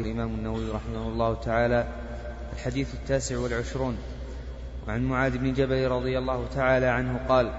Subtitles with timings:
[0.00, 1.86] الإمام النووي رحمه الله تعالى
[2.52, 3.96] الحديث التاسع والعشرون.
[4.88, 7.50] وعن معاذ بن جبل رضي الله تعالى عنه قال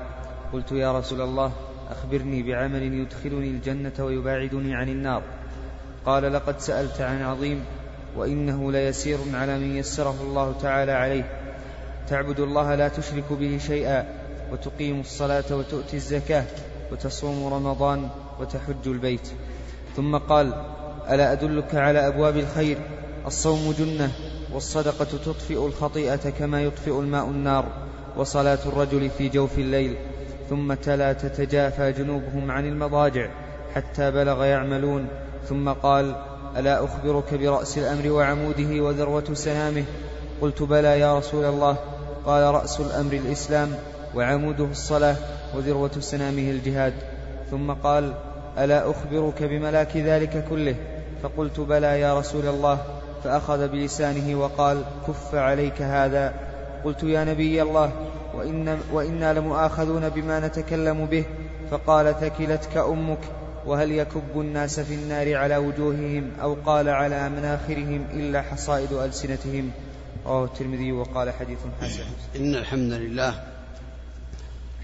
[0.53, 1.51] قلت يا رسول الله
[1.89, 5.23] أخبرني بعمل يدخلني الجنة ويباعدني عن النار.
[6.05, 7.63] قال لقد سألت عن عظيم
[8.17, 11.23] وإنه ليسير على من يسره الله تعالى عليه.
[12.07, 14.05] تعبد الله لا تشرك به شيئا
[14.51, 16.45] وتقيم الصلاة وتؤتي الزكاة
[16.91, 18.09] وتصوم رمضان
[18.39, 19.27] وتحج البيت.
[19.95, 20.78] ثم قال
[21.09, 22.77] ألا أدلك على أبواب الخير؟
[23.27, 24.11] الصوم جنة
[24.53, 27.65] والصدقة تطفئ الخطيئة كما يطفئ الماء النار
[28.17, 29.95] وصلاة الرجل في جوف الليل.
[30.49, 33.29] ثم تلا تتجافى جنوبهم عن المضاجع
[33.75, 35.07] حتى بلغ يعملون.
[35.49, 36.15] ثم قال
[36.57, 39.83] ألا أخبرك برأس الأمر وعموده وذروة سنامه
[40.41, 41.77] قلت بلى يا رسول الله.
[42.25, 43.69] قال رأس الأمر الإسلام
[44.15, 45.15] وعموده الصلاة
[45.55, 46.93] وذروة سنامه الجهاد.
[47.51, 48.13] ثم قال
[48.57, 50.75] ألا أخبرك بملاك ذلك كله؟
[51.23, 52.85] فقلت بلى يا رسول الله
[53.23, 56.33] فأخذ بلسانه وقال كف عليك هذا.
[56.83, 57.91] قلت يا نبي الله
[58.33, 61.25] وإن وإنا لمؤاخذون بما نتكلم به.
[61.71, 63.19] فقال ثكلتك أمك
[63.65, 69.71] وهل يكب الناس في النار على وجوههم أو قال على مناخرهم إلا حصائد ألسنتهم؟
[70.25, 72.03] رواه الترمذي وقال حديث حسن.
[72.35, 73.33] إن الحمد لله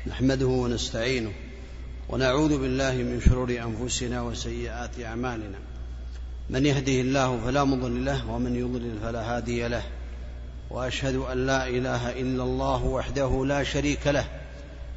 [0.08, 1.32] نحمده ونستعينه
[2.10, 5.75] ونعوذ بالله من شرور أنفسنا وسيئات أعمالنا.
[6.50, 9.84] من يهده الله فلا مضل له ومن يضلل فلا هادي له.
[10.70, 14.26] وأشهد أن لا إله إلا الله وحده لا شريك له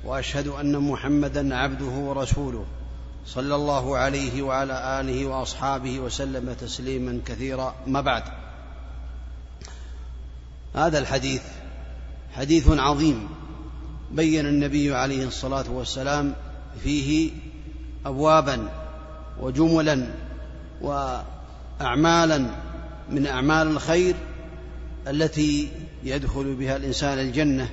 [0.05, 2.65] وأشهد أن محمدا عبده ورسوله
[3.27, 7.75] صلى الله عليه وعلى آله وأصحابه وسلم تسليما كثيرا.
[7.87, 8.23] ما بعد.
[10.75, 11.43] هذا الحديث
[12.37, 13.29] حديث عظيم
[14.11, 16.35] بين النبي عليه الصلاة والسلام
[16.83, 17.31] فيه
[18.07, 18.69] ابوابا
[19.41, 20.07] وجملا
[20.83, 21.19] و
[21.81, 22.47] أعمالا
[23.11, 24.15] من أعمال الخير
[25.09, 25.69] التي
[26.05, 27.69] يدخل بها الإنسان الجنة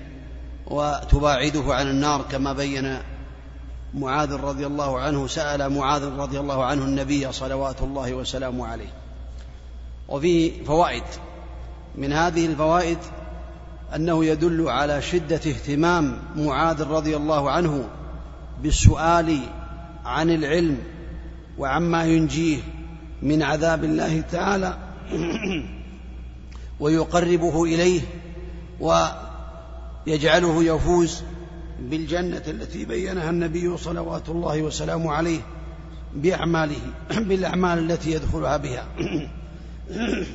[0.68, 2.98] وتباعده عن النار كما بين
[3.94, 8.94] معاذ رضي الله عنه سأل معاذ رضي الله عنه النبي صلوات الله وسلامه عليه.
[10.08, 11.04] وفيه فوائد
[11.96, 12.98] من هذه الفوائد
[13.96, 17.90] أنه يدل على شدة اهتمام معاذ رضي الله عنه
[18.64, 19.40] بالسؤال
[20.06, 20.78] عن العلم
[21.58, 22.60] وعما ينجيه
[23.22, 24.78] من عذاب الله تعالى
[26.80, 28.02] ويقربه إليه
[28.80, 31.22] ويجعله يفوز
[31.80, 35.42] بالجنة التي بينها النبي صلوات الله وسلامه عليه
[36.16, 36.82] بأعماله
[37.28, 38.88] بالأعمال التي يدخلها بها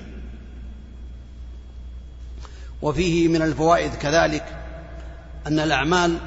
[2.82, 4.44] وفيه من الفوائد كذلك
[5.46, 6.18] أن الأعمال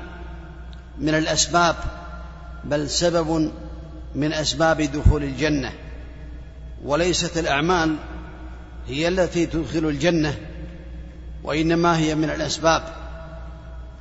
[1.00, 1.75] من الأسباب
[2.63, 3.52] بل سبب
[4.16, 5.72] من أسباب دخول الجنة
[6.85, 7.95] وليست الأعمال
[8.88, 10.38] هي التي تدخل الجنة
[11.44, 12.83] وإنما هي من الأسباب.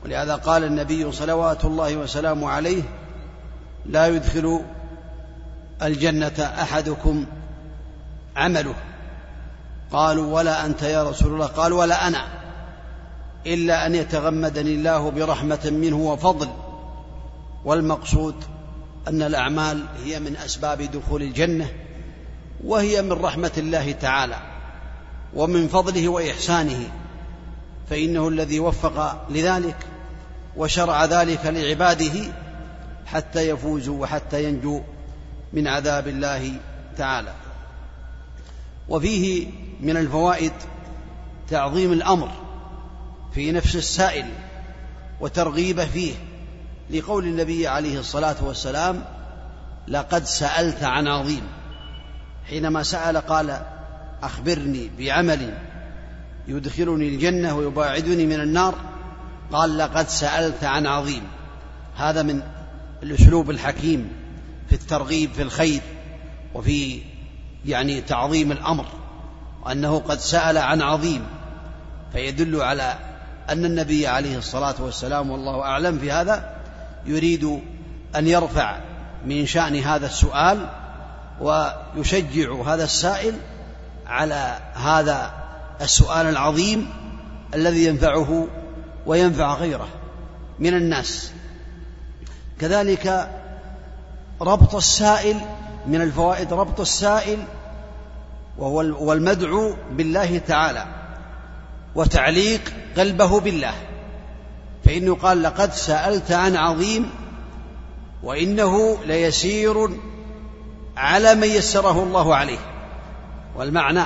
[0.05, 2.83] ولهذا قال النبي صلوات الله وسلامه عليه
[3.87, 4.65] لا يدخل
[5.83, 7.27] الجنة أحدكم
[8.37, 8.75] عمله.
[9.93, 12.25] قالوا ولا أنت يا رسول الله؟ قال ولا أنا
[13.47, 16.49] إلا أن يتغمدني الله برحمة منه وفضل.
[17.65, 18.35] والمقصود
[19.09, 21.69] أن الأعمال هي من أسباب دخول الجنة.
[22.65, 24.39] وهي من رحمة الله تعالى
[25.35, 26.91] ومن فضله وإحسانه
[27.91, 29.77] فإنه الذي وفق لذلك
[30.57, 32.33] وشرع ذلك لعباده
[33.07, 34.81] حتى يفوزوا وحتى ينجوا
[35.53, 36.53] من عذاب الله
[36.99, 37.35] تعالى.
[38.89, 39.47] وفيه
[39.81, 40.53] من الفوائد
[41.49, 42.29] تعظيم الأمر
[43.35, 44.27] في نفس السائل
[45.21, 46.15] وترغيبه فيه
[46.91, 49.05] لقول النبي عليه الصلاة والسلام
[49.89, 51.43] لقد سألت عن عظيم
[52.49, 53.63] حينما سأل قال
[54.23, 55.55] أخبرني بعمل
[56.49, 58.75] يدخلني الجنة ويباعدني من النار؟
[59.53, 61.23] قال لقد سألت عن عظيم.
[61.97, 62.43] هذا من
[63.03, 64.13] الأسلوب الحكيم
[64.69, 65.81] في الترغيب في الخير
[66.55, 67.01] وفي
[67.67, 68.87] يعني تعظيم الأمر
[69.65, 71.25] وأنه قد سأل عن عظيم.
[72.13, 72.95] فيدل على
[73.51, 76.57] أن النبي عليه الصلاة والسلام والله أعلم في هذا
[77.07, 77.61] يريد
[78.17, 78.81] أن يرفع
[79.27, 80.69] من شأن هذا السؤال
[81.43, 83.35] ويشجع هذا السائل
[84.07, 85.33] على هذا
[85.81, 86.91] السؤال العظيم
[87.55, 88.47] الذي ينفعه
[89.07, 89.89] وينفع غيره
[90.59, 91.33] من الناس.
[92.61, 93.31] كذلك
[94.41, 95.37] ربط السائل
[95.87, 97.39] من الفوائد ربط السائل
[98.59, 100.87] وهو والمدعو بالله تعالى
[101.95, 103.75] وتعليق قلبه بالله.
[104.85, 107.11] فإنه قال لقد سألت عن عظيم
[108.23, 109.89] وإنه ليسير
[110.97, 112.59] على من يسره الله عليه.
[113.57, 114.05] والمعنى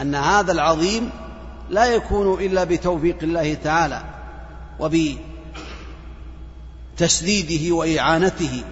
[0.00, 1.10] أن هذا العظيم
[1.70, 4.02] لا يكون إلا بتوفيق الله تعالى
[6.96, 8.64] وبتسديده وإعانته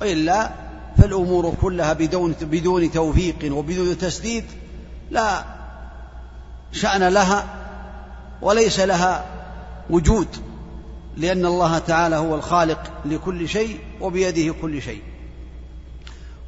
[0.00, 0.50] وإلا
[0.98, 4.44] فالأمور كلها بدون بدون توفيق وبدون تسديد
[5.10, 5.44] لا
[6.72, 7.44] شأن لها
[8.42, 9.24] وليس لها
[9.90, 10.28] وجود
[11.16, 15.02] لأن الله تعالى هو الخالق لكل شيء وبيده كل شيء.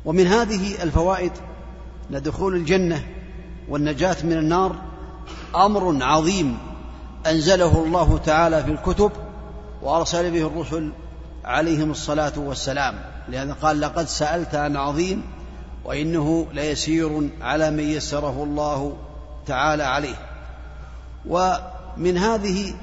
[0.05, 1.33] ومن هذه الفوائد
[2.11, 3.07] أن دخول الجنة
[3.69, 4.77] والنجاة من النار
[5.55, 6.59] أمر عظيم
[7.27, 9.13] أنزله الله تعالى في الكتب
[9.83, 10.93] وأرسل به الرسل
[11.45, 12.95] عليهم الصلاة والسلام.
[13.29, 15.23] لهذا قال لقد سألت عن عظيم
[15.85, 18.97] وإنه ليسير على من يسره الله
[19.47, 20.17] تعالى عليه.
[21.27, 22.75] ومن هذه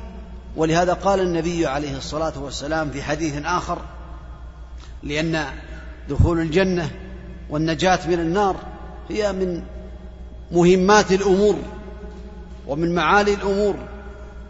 [0.56, 3.78] ولهذا قال النبي عليه الصلاة والسلام في حديث آخر
[5.04, 5.46] لأن
[6.10, 6.92] دخول الجنة
[7.52, 8.56] والنجاة من النار
[9.10, 9.64] هي من
[10.52, 11.56] مهمات الأمور
[12.68, 13.76] ومن معالي الأمور.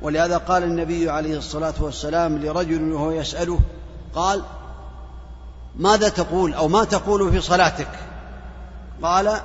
[0.02, 3.60] ولهذا قال النبي عليه الصلاة والسلام لرجل وهو يسأله
[4.16, 4.44] قال
[5.76, 7.88] ماذا تقول أو ما تقول في صلاتك؟
[9.04, 9.38] قال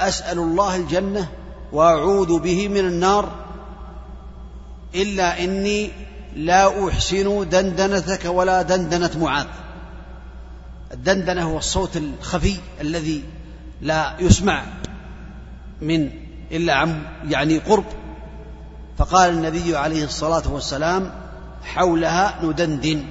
[0.00, 1.28] أسأل الله الجنة
[1.72, 3.28] وأعوذ به من النار
[4.94, 5.90] إلا إني
[6.36, 9.46] لا أحسن دندنتك ولا دندنة معاذ.
[10.92, 13.24] الدندنة هو الصوت الخفي الذي
[13.80, 14.62] لا يسمع
[15.82, 16.10] من
[16.52, 17.84] إلا عن يعني قرب.
[18.98, 21.10] فقال النبي عليه الصلاة والسلام
[21.64, 23.04] حولها ندندن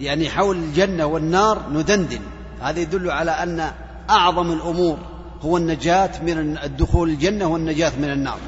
[0.00, 2.20] يعني حول الجنة والنار ندندن.
[2.60, 3.70] هذا يدل على أن
[4.10, 4.98] أعظم الأمور
[5.42, 8.38] هو النجاة من الدخول الجنة والنجاة من النار.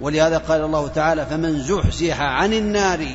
[0.00, 3.06] ولهذا قال الله تعالى فمن زحزح عن النار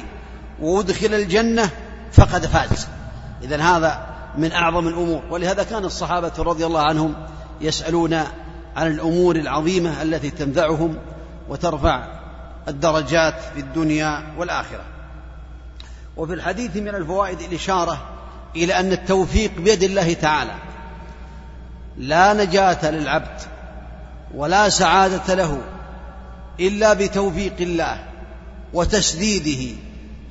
[0.61, 1.69] وأدخل الجنة
[2.11, 2.87] فقد فاز.
[3.43, 5.21] إذا هذا من أعظم الأمور.
[5.29, 7.13] ولهذا كان الصحابة رضي الله عنهم
[7.61, 8.13] يسألون
[8.75, 10.97] عن الأمور العظيمة التي تنفعهم
[11.49, 12.07] وترفع
[12.67, 14.83] الدرجات في الدنيا والآخرة.
[16.17, 18.01] وفي الحديث من الفوائد الإشارة
[18.55, 20.55] إلى أن التوفيق بيد الله تعالى.
[21.97, 23.41] لا نجاة للعبد
[24.35, 25.61] ولا سعادة له
[26.59, 28.03] إلا بتوفيق الله
[28.73, 29.75] وتسديده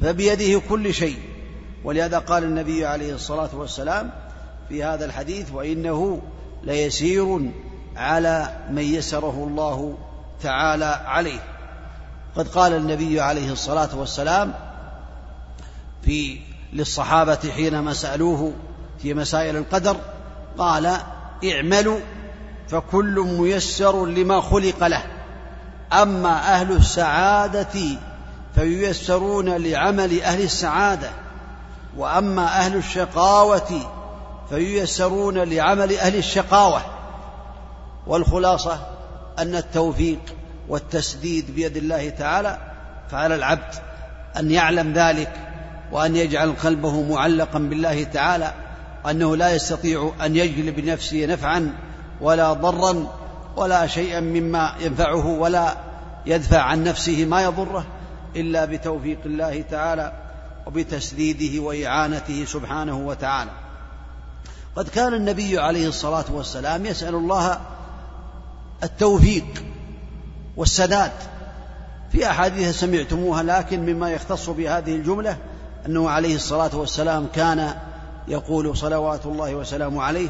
[0.00, 1.18] فبيده كل شيء.
[1.84, 4.10] ولهذا قال النبي عليه الصلاة والسلام
[4.68, 6.22] في هذا الحديث وإنه
[6.62, 7.50] ليسير
[7.96, 9.98] على من يسره الله
[10.42, 11.40] تعالى عليه.
[12.36, 14.54] قد قال النبي عليه الصلاة والسلام
[16.02, 16.38] في
[16.72, 18.52] للصحابة حينما سألوه
[19.02, 19.96] في مسائل القدر
[20.58, 20.96] قال
[21.44, 22.00] اعملوا
[22.68, 25.02] فكل ميسر لما خلق له
[25.92, 27.98] أما أهل السعادة
[28.54, 31.10] فييسرون لعمل أهل السعادة.
[31.96, 33.80] وأما أهل الشقاوة
[34.48, 36.82] فييسرون لعمل أهل الشقاوة
[38.06, 38.86] والخلاصة
[39.38, 40.20] أن التوفيق
[40.68, 42.58] والتسديد بيد الله تعالى
[43.10, 43.74] فعلى العبد
[44.36, 45.32] أن يعلم ذلك
[45.92, 48.52] وأن يجعل قلبه معلقا بالله تعالى
[49.10, 51.74] أنه لا يستطيع أن يجلب بنفسه نفعا
[52.20, 53.06] ولا ضرا
[53.56, 55.76] ولا شيئا مما ينفعه ولا
[56.26, 57.84] يدفع عن نفسه ما يضره
[58.36, 60.21] إلا بتوفيق الله تعالى.
[60.66, 63.50] وبتسديده وإعانته سبحانه وتعالى.
[64.76, 67.60] قد كان النبي عليه الصلاة والسلام يسأل الله
[68.82, 69.64] التوفيق
[70.56, 71.12] والسداد.
[72.12, 75.36] في أحاديث سمعتموها لكن مما يختص بهذه الجملة
[75.86, 77.74] أنه عليه الصلاة والسلام كان
[78.28, 80.28] يقول صلوات الله وسلامه عليه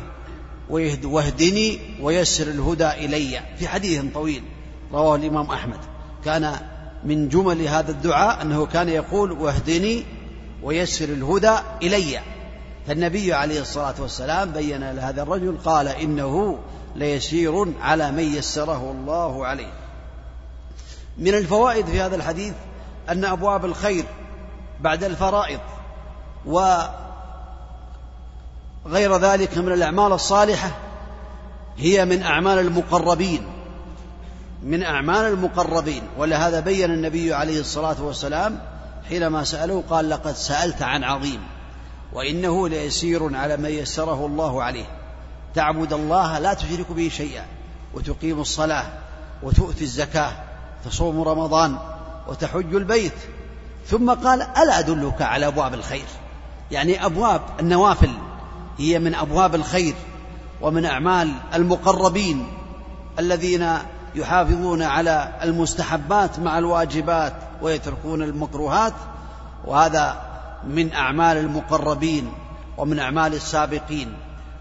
[1.04, 3.40] واهدني ويسر الهدى إلي.
[3.58, 4.42] في حديث طويل
[4.92, 5.78] رواه الإمام أحمد.
[6.24, 6.56] كان
[7.04, 10.04] من جمل هذا الدعاء أنه كان يقول واهدني
[10.62, 12.20] ويسر الهدى إلي.
[12.86, 16.58] فالنبي عليه الصلاة والسلام بين لهذا الرجل قال إنه
[16.96, 19.72] ليسير على من يسره الله عليه.
[21.18, 22.54] من الفوائد في هذا الحديث
[23.08, 24.04] أن أبواب الخير
[24.80, 25.60] بعد الفرائض
[26.46, 26.92] وغير
[29.16, 30.70] ذلك من الأعمال الصالحة
[31.76, 33.46] هي من أعمال المقربين
[34.62, 36.02] من أعمال المقربين.
[36.18, 38.71] ولهذا بين النبي عليه الصلاة والسلام
[39.08, 41.40] حينما سأله قال لقد سألت عن عظيم
[42.12, 44.84] وإنه ليسير على من يسره الله عليه.
[45.54, 47.44] تعبد الله لا تشرك به شيئا
[47.94, 48.86] وتقيم الصلاة
[49.42, 50.32] وتؤتي الزكاة
[50.84, 51.78] تصوم رمضان
[52.28, 53.14] وتحج البيت.
[53.86, 56.06] ثم قال ألا أدلك على أبواب الخير؟
[56.70, 58.10] يعني أبواب النوافل
[58.78, 59.94] هي من أبواب الخير
[60.60, 62.46] ومن أعمال المقربين
[63.18, 63.68] الذين
[64.14, 68.92] يحافظون على المستحبات مع الواجبات ويتركون المكروهات
[69.64, 70.16] وهذا
[70.64, 72.32] من أعمال المقربين
[72.78, 74.12] ومن أعمال السابقين.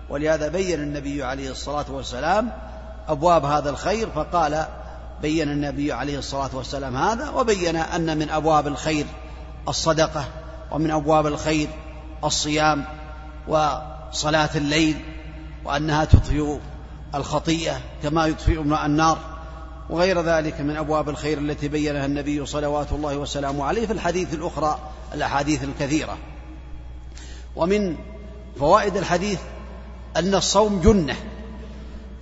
[0.10, 2.52] ولهذا بين النبي عليه الصلاة والسلام
[3.08, 4.66] أبواب هذا الخير فقال
[5.22, 9.06] بين النبي عليه الصلاة والسلام هذا وبين أن من أبواب الخير
[9.68, 10.26] الصدقة
[10.72, 11.68] ومن أبواب الخير
[12.24, 12.86] الصيام
[13.48, 14.98] وصلاة الليل
[15.66, 16.58] وأنها تطفئ
[17.16, 19.18] الخطيئة كما يطفئ النار.
[19.92, 24.80] وغير ذلك من أبواب الخير التي بينها النبي صلوات الله وسلامه عليه في الحديث الأخرى
[25.14, 26.18] الأحاديث الكثيرة.
[27.56, 27.96] ومن
[28.60, 29.40] فوائد الحديث
[30.18, 31.16] أن الصوم جنة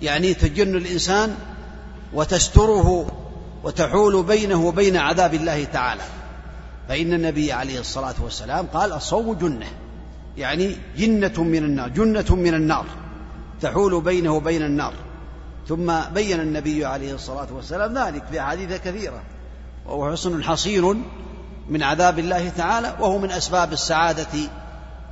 [0.02, 1.36] يعني تجن الإنسان
[2.12, 3.06] وتستره
[3.64, 6.02] وتحول بينه وبين عذاب الله تعالى.
[6.88, 9.66] فإن النبي عليه الصلاة والسلام قال الصوم جنة
[10.36, 12.86] يعني جنة من النار جنة من النار
[13.60, 14.94] تحول بينه وبين النار.
[15.70, 19.22] ثم بين النبي عليه الصلاة والسلام ذلك في أحاديث كثيرة
[19.86, 21.04] وهو حصن حصين
[21.68, 24.26] من عذاب الله تعالى وهو من أسباب السعادة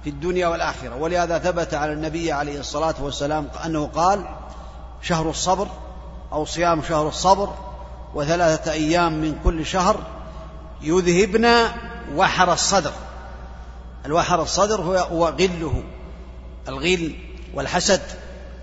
[0.05, 0.97] في الدنيا والآخرة.
[0.97, 4.25] ولهذا ثبت على النبي عليه الصلاة والسلام أنه قال
[5.03, 5.69] شهر الصبر
[6.33, 7.55] أو صيام شهر الصبر
[8.15, 9.97] وثلاثة أيام من كل شهر
[10.83, 11.47] يذهبن
[12.15, 12.93] وحر الصدر.
[14.07, 15.83] الوحر الصدر هو غله
[16.69, 17.15] الغل
[17.55, 18.03] والحسد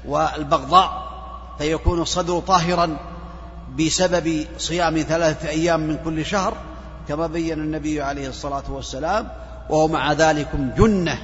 [0.06, 1.05] والبغضاء.
[1.58, 2.98] فيكون الصدر طاهرا
[3.80, 6.54] بسبب صيام ثلاثة أيام من كل شهر
[7.08, 9.30] كما بين النبي عليه الصلاة والسلام
[9.70, 11.18] وهو مع ذلك جنة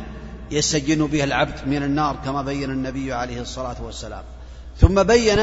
[0.51, 4.23] يسجن بها العبد من النار كما بين النبي عليه الصلاة والسلام.
[4.79, 5.39] ثم بين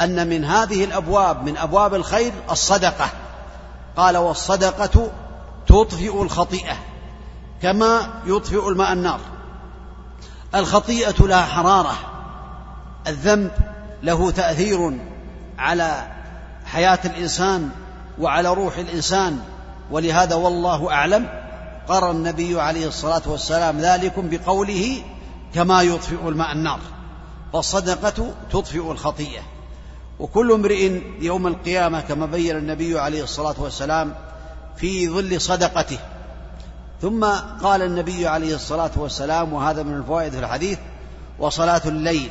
[0.00, 3.08] أن من هذه الأبواب من أبواب الخير الصدقة.
[3.96, 5.10] قال والصدقة
[5.66, 6.76] تطفئ الخطيئة
[7.62, 9.20] كما يطفئ الماء النار.
[10.54, 11.94] الخطيئة لها حرارة
[13.06, 13.50] الذنب
[14.02, 14.98] له تأثير
[15.58, 16.06] على
[16.66, 17.70] حياة الإنسان
[18.18, 19.38] وعلى روح الإنسان.
[19.90, 21.28] ولهذا والله أعلم
[21.88, 25.02] قرر النبي عليه الصلاة والسلام ذلكم بقوله
[25.54, 26.80] كما يطفئ الماء النار
[27.52, 29.42] فالصدقة تطفئ الخطيئة.
[30.18, 34.14] وكل امرئ يوم القيامة كما بين النبي عليه الصلاة والسلام
[34.76, 35.98] في ظل صدقته.
[37.02, 37.24] ثم
[37.62, 40.78] قال النبي عليه الصلاة والسلام وهذا من الفوائد في الحديث
[41.38, 42.30] وصلاة الليل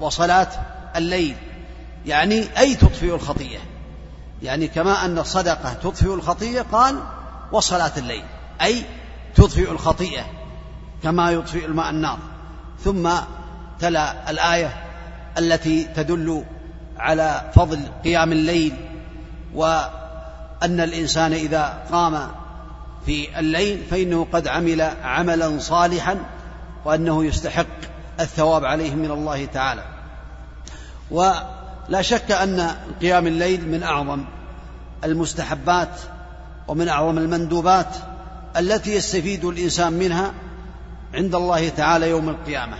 [0.00, 0.48] وصلاة
[0.96, 1.36] الليل
[2.06, 3.60] يعني أي تطفئ الخطيئة؟
[4.42, 7.02] يعني كما أن الصدقة تطفئ الخطيئة قال
[7.52, 8.24] وصلاة الليل
[8.62, 8.82] أي
[9.34, 10.24] تطفئ الخطيئة
[11.02, 12.18] كما يطفئ الماء النار.
[12.84, 13.10] ثم
[13.80, 14.84] تلا الآية
[15.38, 16.44] التي تدل
[16.98, 18.74] على فضل قيام الليل
[19.54, 22.28] وأن الإنسان إذا قام
[23.06, 26.18] في الليل فإنه قد عمل عملا صالحا
[26.84, 27.66] وأنه يستحق
[28.20, 29.84] الثواب عليه من الله تعالى.
[31.12, 34.24] ولا شك أن قيام الليل من أعظم
[35.04, 36.00] المستحبات
[36.68, 37.96] ومن أعظم المندوبات
[38.56, 40.32] التي يستفيد الإنسان منها
[41.14, 42.76] عند الله تعالى يوم القيامة.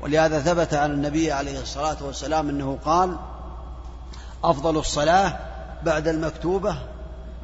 [0.00, 3.16] ولهذا ثبت عن النبي عليه الصلاة والسلام أنه قال
[4.44, 5.38] أفضل الصلاة
[5.82, 6.76] بعد المكتوبة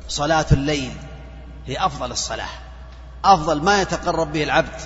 [0.08, 0.92] صلاة الليل.
[1.66, 2.48] هي أفضل الصلاة.
[3.24, 4.80] أفضل ما يتقرب به العبد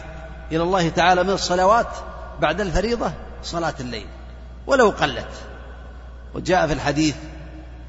[0.53, 1.89] إلى الله تعالى من الصلوات
[2.41, 4.07] بعد الفريضة صلاة الليل.
[4.71, 5.29] ولو قلت.
[6.35, 7.15] وجاء في الحديث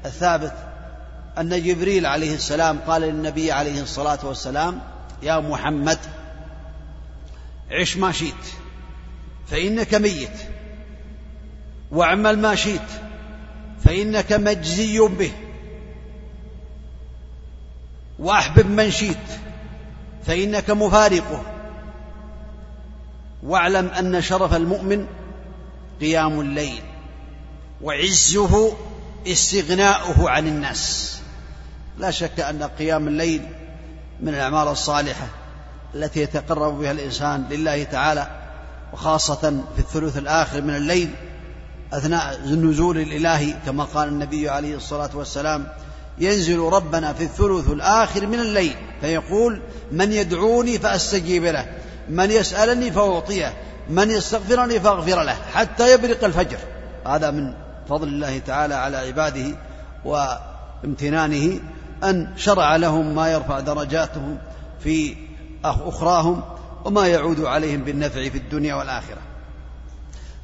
[0.04, 0.52] الثابت
[1.38, 4.80] أن جبريل عليه السلام قال للنبي عليه الصلاة والسلام
[5.22, 5.98] يا محمد
[7.70, 8.44] عش ما شئت
[9.46, 10.38] فإنك ميت
[11.90, 12.88] واعمل ما شئت
[13.84, 15.32] فإنك مجزي به
[18.18, 19.40] وأحبب من شئت
[20.26, 21.42] فإنك مفارقه
[23.42, 25.06] واعلم أن شرف المؤمن
[26.02, 26.82] قيام الليل
[27.82, 28.72] وعزه
[29.26, 31.16] استغناؤه عن الناس.
[31.98, 33.42] لا شك أن قيام الليل
[34.20, 35.26] من الأعمال الصالحة
[35.94, 38.26] التي يتقرب بها الإنسان لله تعالى
[38.92, 41.10] وخاصة في الثلث الآخر من الليل
[41.92, 45.68] أثناء النزول الإلهي كما قال النبي عليه الصلاة والسلام
[46.18, 51.66] ينزل ربنا في الثلث الآخر من الليل فيقول من يدعوني فأستجيب له
[52.08, 53.52] من يسألني فأعطيه
[53.90, 56.58] من يستغفرني فأغفر له حتى يبرق الفجر.
[57.06, 57.54] هذا من
[57.88, 59.56] فضل الله تعالى على عباده
[60.04, 61.60] وامتنانه
[62.04, 64.38] أن شرع لهم ما يرفع درجاتهم
[64.80, 65.16] في
[65.64, 66.42] أخراهم
[66.84, 69.18] وما يعود عليهم بالنفع في الدنيا والآخرة.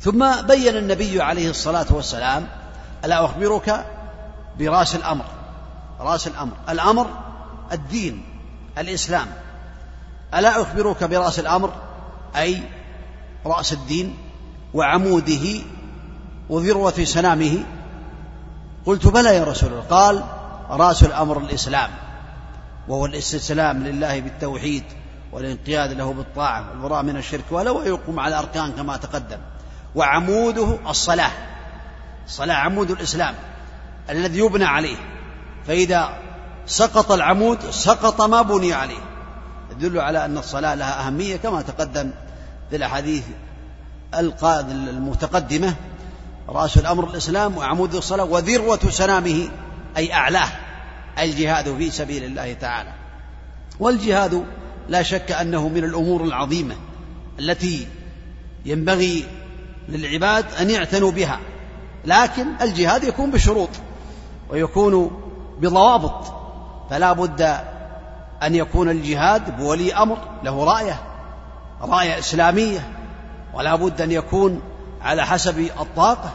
[0.01, 2.47] ثم بين النبي عليه الصلاة والسلام
[3.05, 3.87] ألا أخبرك
[4.59, 5.25] برأس الأمر؟
[6.01, 6.53] رأس الأمر.
[6.69, 7.07] الأمر
[7.73, 8.25] الدين
[8.79, 9.27] الإسلام.
[10.35, 11.73] ألا أخبرك برأس الأمر؟
[12.37, 12.63] أي
[13.49, 14.17] رأس الدين
[14.75, 15.61] وعموده
[16.51, 17.65] وذروة سنامه.
[18.87, 19.83] قلت بلى يا رسول الله.
[19.83, 20.25] قال
[20.71, 21.91] رأس الأمر الإسلام
[22.89, 24.85] وهو الاستسلام لله بالتوحيد
[25.33, 29.39] والانقياد له بالطاعة والبراء من الشرك ولو يقوم على الأركان كما تقدم.
[29.95, 31.33] وعموده الصلاة
[32.27, 33.35] الصلاة عمود الإسلام
[34.11, 34.97] الذي يبنى عليه.
[35.67, 36.09] فإذا
[36.67, 39.03] سقط العمود سقط ما بني عليه.
[39.71, 42.11] يدل على أن الصلاة لها أهمية كما تقدم
[42.71, 43.25] في الأحاديث
[44.15, 45.75] المتقدمة
[46.49, 49.49] رأس الأمر الإسلام وعمود الصلاة وذروة سنامه
[49.97, 50.49] أي أعلاه
[51.19, 52.93] الجهاد في سبيل الله تعالى.
[53.81, 54.45] والجهاد
[54.89, 56.75] لا شك أنه من الأمور العظيمة
[57.39, 57.87] التي
[58.65, 59.25] ينبغي
[59.89, 61.41] للعباد أن يعتنوا بها
[62.05, 63.69] لكن الجهاد يكون بشروط
[64.51, 65.21] ويكون
[65.61, 66.35] بضوابط
[66.91, 67.43] فلا بد
[68.43, 71.01] أن يكون الجهاد بولي أمر له رأية
[71.83, 72.91] راية إسلامية
[73.55, 74.63] ولا بد أن يكون
[75.03, 76.31] على حسب الطاقة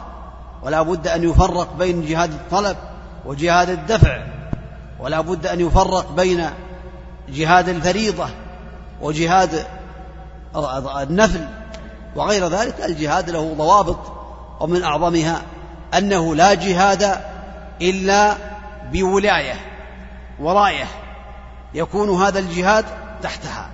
[0.62, 2.76] ولا بد أن يفرق بين جهاد الطلب
[3.24, 4.22] وجهاد الدفع
[5.00, 6.50] ولا بد أن يفرق بين
[7.28, 8.26] جهاد الفريضة
[9.00, 9.66] وجهاد
[11.00, 11.48] النفل
[12.16, 12.74] وغير ذلك.
[12.84, 13.98] الجهاد له ضوابط
[14.60, 15.42] ومن أعظمها
[15.98, 17.20] أنه لا جهاد
[17.82, 18.34] إلا
[18.92, 19.54] بولاية
[20.40, 20.86] وراية
[21.74, 22.84] يكون هذا الجهاد
[23.22, 23.73] تحتها.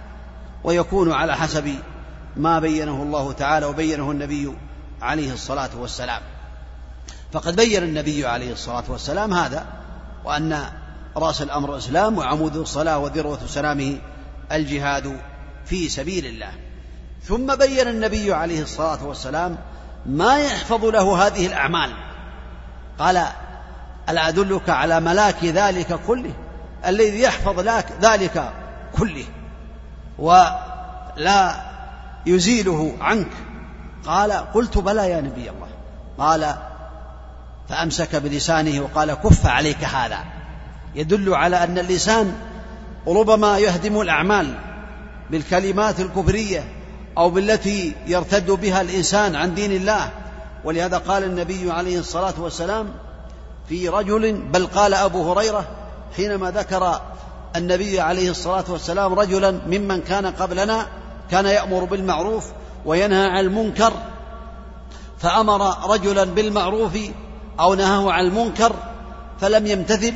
[0.65, 1.75] ويكون على حسب
[2.37, 4.55] ما بينه الله تعالى وبينه النبي
[5.03, 6.23] عليه الصلاة والسلام.
[7.33, 9.67] فقد بين النبي عليه الصلاة والسلام هذا
[10.25, 10.63] وأن
[11.17, 13.99] رأس الأمر الإسلام وعمود الصلاة وذروة سلامه
[14.53, 15.21] الجهاد
[15.65, 16.51] في سبيل الله.
[17.23, 19.59] ثم بين النبي عليه الصلاة والسلام
[20.07, 21.93] ما يحفظ له هذه الأعمال.
[22.99, 23.27] قال
[24.09, 26.33] ألا أدلك على ملاك ذلك كله؟
[26.87, 28.53] الذي يحفظ لك ذلك
[28.99, 29.25] كله.
[30.21, 31.61] ولا
[32.27, 33.31] يزيله عنك.
[34.07, 35.69] قال قلت بلى يا نبي الله.
[36.19, 36.55] قال
[37.69, 40.19] فأمسك بلسانه وقال كف عليك هذا.
[40.95, 42.35] يدل على أن اللسان
[43.07, 44.55] ربما يهدم الأعمال
[45.31, 46.65] بالكلمات الكفرية
[47.19, 50.11] أو بالتي يرتد بها الإنسان عن دين الله.
[50.65, 52.91] ولهذا قال النبي عليه الصلاة والسلام
[53.69, 55.65] في رجل بل قال أبو هريرة
[56.17, 57.01] حينما ذكر
[57.57, 60.87] النبي عليه الصلاة والسلام رجلا ممن كان قبلنا
[61.31, 62.47] كان يأمر بالمعروف
[62.87, 63.93] وينهى عن المنكر
[65.19, 66.99] فأمر رجلا بالمعروف
[67.61, 68.73] أو نهاه عن المنكر
[69.41, 70.15] فلم يمتثل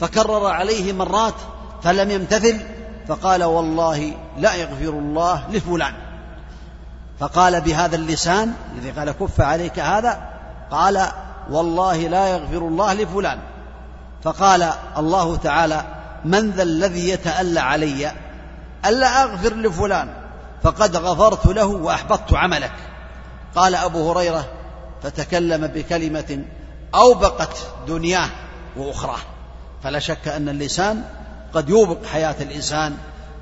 [0.00, 1.34] فكرر عليه مرات
[1.82, 2.60] فلم يمتثل
[3.08, 5.94] فقال والله لا يغفر الله لفلان.
[7.20, 10.30] فقال بهذا اللسان الذي قال كف عليك هذا
[10.70, 11.06] قال
[11.50, 13.38] والله لا يغفر الله لفلان.
[14.22, 15.84] فقال الله تعالى
[16.24, 18.12] من ذا الذي يتألى علي؟
[18.86, 20.08] ألا أغفر لفلان
[20.62, 22.72] فقد غفرت له وأحبطت عملك.
[23.56, 24.48] قال أبو هريرة
[25.02, 26.44] فتكلم بكلمة
[26.94, 27.56] أوبقت
[27.88, 28.28] دنياه
[28.76, 29.20] وأخراه.
[29.82, 31.02] فلا شك أن اللسان
[31.54, 32.96] قد يوبق حياة الإنسان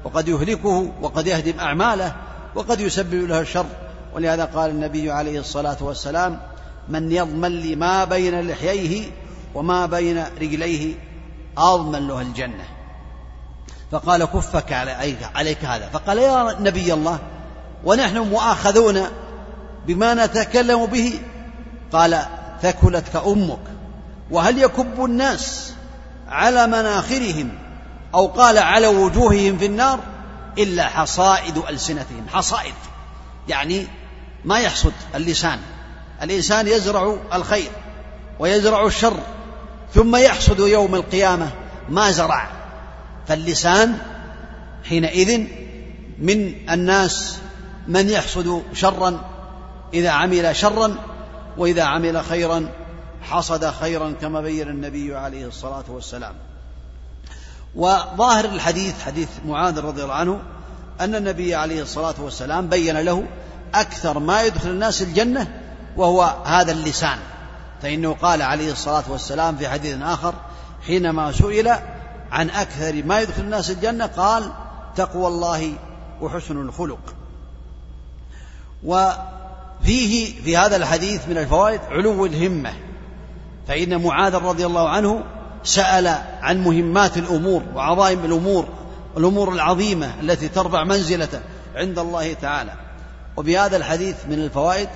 [0.04, 2.14] وقد يهلكه وقد يهدم أعماله
[2.54, 3.66] وقد يسبب له الشر.
[4.14, 6.40] ولهذا قال النبي عليه الصلاة والسلام
[6.88, 9.10] من يضمن لي ما بين لحييه
[9.54, 10.94] وما بين رجليه
[11.58, 12.64] أضمن له الجنة.
[13.92, 14.72] فقال كفك
[15.34, 15.88] عليك, هذا.
[15.88, 17.18] فقال يا نبي الله
[17.84, 19.02] ونحن مؤاخذون
[19.86, 21.20] بما نتكلم به؟
[21.92, 22.22] قال
[22.62, 23.58] ثكلتك أمك.
[24.30, 25.72] وهل يكب الناس
[26.28, 27.58] على مناخرهم
[28.14, 30.00] أو قال على وجوههم في النار؟
[30.58, 32.26] إلا حصائد ألسنتهم.
[32.32, 32.74] حصائد.
[33.48, 33.86] يعني
[34.44, 35.58] ما يحصد اللسان.
[36.22, 37.70] الإنسان يزرع الخير
[38.38, 39.16] ويزرع الشر.
[39.94, 41.50] ثم يحصد يوم القيامة
[41.88, 42.50] ما زرع.
[43.28, 43.98] فاللسان
[44.84, 45.46] حينئذ
[46.18, 47.38] من الناس
[47.88, 49.20] من يحصد شرا
[49.94, 50.96] إذا عمل شرا
[51.58, 52.68] وإذا عمل خيرا
[53.22, 56.34] حصد خيرا كما بين النبي عليه الصلاة والسلام.
[57.74, 60.40] وظاهر الحديث حديث معاذ رضي الله عنه
[61.00, 63.24] أن النبي عليه الصلاة والسلام بين له
[63.74, 65.60] أكثر ما يدخل الناس الجنة
[65.96, 67.18] وهو هذا اللسان.
[67.82, 70.34] فإنه قال عليه الصلاة والسلام في حديث آخر
[70.86, 71.68] حينما سئل
[72.32, 74.52] عن أكثر ما يدخل الناس الجنة قال
[74.96, 75.72] تقوى الله
[76.20, 77.14] وحسن الخلق
[78.84, 82.72] وفيه في هذا الحديث من الفوائد علو الهمة.
[83.68, 85.24] فإن معاذ رضي الله عنه
[85.64, 86.06] سأل
[86.42, 88.68] عن مهمات الأمور وعظائم الأمور
[89.16, 91.40] الأمور العظيمة التي ترفع منزلته
[91.74, 92.72] عند الله تعالى.
[93.36, 94.88] وبهذا الحديث من الفوائد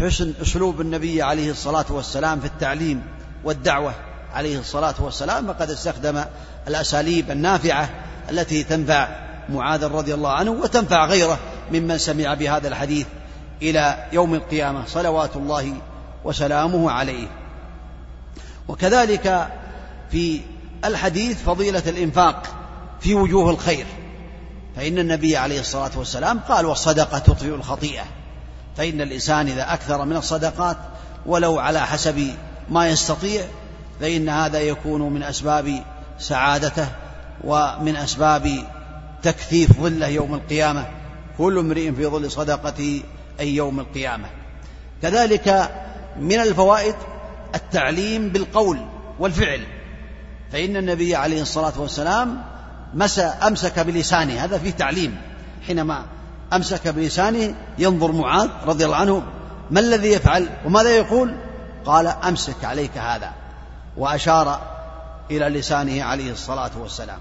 [0.00, 3.02] حسن أسلوب النبي عليه الصلاة والسلام في التعليم
[3.44, 3.94] والدعوة
[4.34, 6.24] عليه الصلاة والسلام فقد استخدم
[6.68, 7.90] الأساليب النافعة
[8.30, 9.08] التي تنفع
[9.48, 11.38] معاذ رضي الله عنه وتنفع غيره
[11.72, 13.06] ممن سمع بهذا الحديث
[13.62, 14.86] إلى يوم القيامة.
[14.86, 15.74] صلوات الله
[16.24, 17.28] وسلامه عليه.
[18.68, 19.48] وكذلك
[20.10, 20.40] في
[20.84, 22.42] الحديث فضيلة الإنفاق
[23.00, 23.86] في وجوه الخير
[24.76, 28.04] فإن النبي عليه الصلاة والسلام قال والصدقة تطفئ الخطيئة.
[28.78, 30.76] فإن الإنسان إذا أكثر من الصدقات
[31.26, 32.34] ولو على حسب
[32.70, 33.44] ما يستطيع
[34.00, 35.82] فإن هذا يكون من أسباب
[36.18, 36.88] سعادته
[37.44, 38.48] ومن أسباب
[39.22, 40.86] تكثيف ظله يوم القيامة.
[41.38, 43.02] كل امرئ في ظل صدقته
[43.40, 44.28] أي يوم القيامة.
[45.02, 45.70] كذلك
[46.20, 46.94] من الفوائد
[47.54, 48.78] التعليم بالقول
[49.18, 49.60] والفعل.
[50.52, 52.42] فإن النبي عليه الصلاة والسلام
[52.94, 54.44] مسى أمسك بلسانه.
[54.44, 55.16] هذا فيه تعليم.
[55.66, 56.04] حينما
[56.52, 59.22] أمسك بلسانه ينظر معاذ رضي الله عنه
[59.70, 61.34] ما الذي يفعل؟ وماذا يقول؟
[61.84, 63.32] قال أمسك عليك هذا.
[63.96, 64.60] وأشار
[65.30, 67.18] إلى لسانه عليه الصلاة والسلام.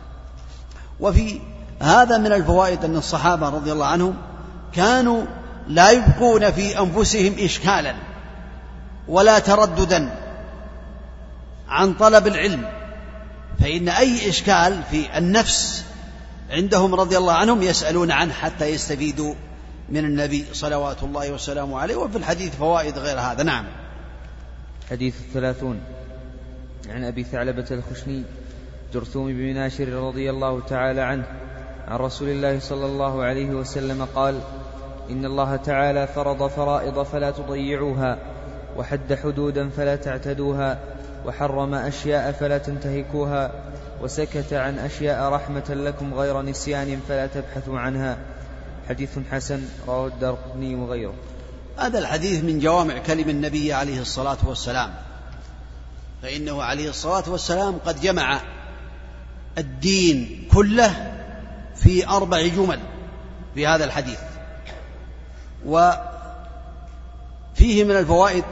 [1.00, 1.40] وفي
[1.82, 4.16] هذا من الفوائد أن الصحابة رضي الله عنهم
[4.74, 5.24] كانوا
[5.68, 7.96] لا يبقون في أنفسهم إشكالا
[9.08, 10.16] ولا ترددا
[11.70, 12.66] عن طلب العلم
[13.60, 15.86] فإن أي إشكال في النفس
[16.50, 19.34] عندهم رضي الله عنهم يسألون عنه حتى يستفيدوا
[19.90, 23.44] من النبي صلوات الله وسلامه عليه وفي الحديث فوائد غير هذا.
[23.44, 23.66] نعم.
[24.90, 25.82] حديث الثلاثون.
[26.90, 28.24] عن أبي ثعلبة الخشني
[28.94, 31.26] جرثوم بن ناشر رضي الله تعالى عنه
[31.88, 34.40] عن رسول الله صلى الله عليه وسلم قال
[35.10, 38.18] إن الله تعالى فرض فرائض فلا تضيعوها
[38.78, 40.80] وحد حدودا فلا تعتدوها
[41.26, 43.52] وحرم أشياء فلا تنتهكوها
[44.02, 48.18] وسكت عن أشياء رحمة لكم غير نسيان فلا تبحثوا عنها.
[48.90, 51.14] حديث حسن رواه الدرقني وغيره.
[51.78, 54.94] هذا الحديث من جوامع كلم النبي عليه الصلاة والسلام.
[56.22, 58.42] فإنه عليه الصلاة والسلام قد جمع
[59.58, 61.14] الدين كله
[61.76, 62.80] في أربع جمل
[63.56, 64.20] في هذا الحديث.
[65.66, 66.04] وفيه
[67.84, 68.44] من الفوائد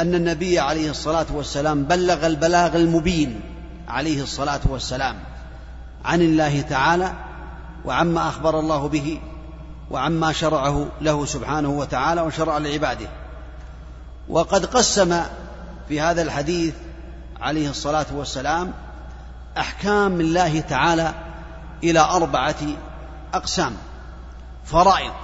[0.00, 3.40] أن النبي عليه الصلاة والسلام بلغ البلاغ المبين.
[3.88, 5.18] عليه الصلاة والسلام
[6.04, 7.12] عن الله تعالى
[7.84, 9.20] وعما أخبر الله به
[9.90, 13.08] وعما شرعه له سبحانه وتعالى وشرع لعباده.
[14.28, 15.20] وقد قسم
[15.88, 16.74] في هذا الحديث
[17.40, 18.72] عليه الصلاة والسلام
[19.58, 21.14] أحكام الله تعالى
[21.84, 22.56] إلى أربعة
[23.34, 23.72] أقسام
[24.64, 25.14] فرائض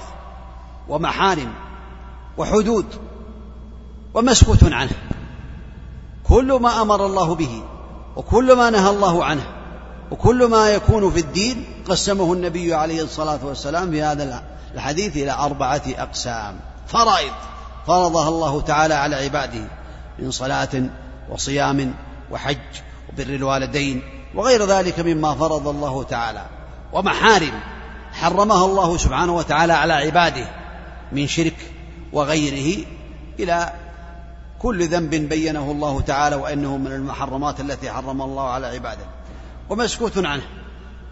[0.88, 1.52] ومحارم
[2.36, 2.86] وحدود
[4.14, 4.96] ومسكوت عنه.
[6.24, 7.62] كل ما أمر الله به
[8.16, 9.46] وكل ما نهى الله عنه
[10.10, 14.42] وكل ما يكون في الدين قسمه النبي عليه الصلاة والسلام في هذا
[14.74, 16.60] الحديث إلى أربعة أقسام.
[16.86, 17.32] فرائض.
[17.86, 19.68] فرضها الله تعالى على عباده
[20.18, 20.82] من صلاة
[21.30, 21.94] وصيام
[22.30, 22.58] وحج
[23.12, 24.02] وبر الوالدين
[24.34, 26.46] وغير ذلك مما فرض الله تعالى.
[26.92, 27.60] ومحارم.
[28.12, 30.46] حرمها الله سبحانه وتعالى على عباده
[31.12, 31.56] من شرك
[32.12, 32.84] وغيره
[33.40, 33.72] إلى
[34.62, 39.04] كل ذنب بينه الله تعالى وإنه من المحرمات التي حرم الله على عباده
[39.70, 40.42] ومسكوت عنه.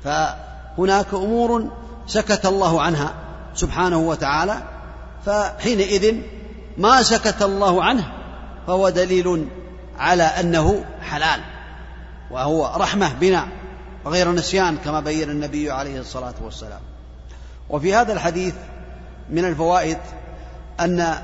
[0.04, 1.70] فهناك أمور
[2.06, 3.14] سكت الله عنها
[3.54, 4.62] سبحانه وتعالى
[5.26, 6.16] فحينئذ
[6.78, 8.12] ما سكت الله عنه
[8.66, 9.48] فهو دليل
[9.98, 11.40] على أنه حلال
[12.30, 13.48] وهو رحمة بنا
[14.04, 16.80] وغير نسيان كما بين النبي عليه الصلاة والسلام.
[17.70, 18.54] وفي هذا الحديث
[19.30, 19.98] من الفوائد
[20.80, 21.14] أن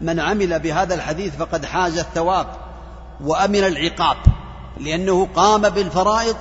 [0.00, 2.46] من عمل بهذا الحديث فقد حاز الثواب
[3.20, 4.16] وأمن العقاب
[4.80, 6.36] لأنه قام بالفرائض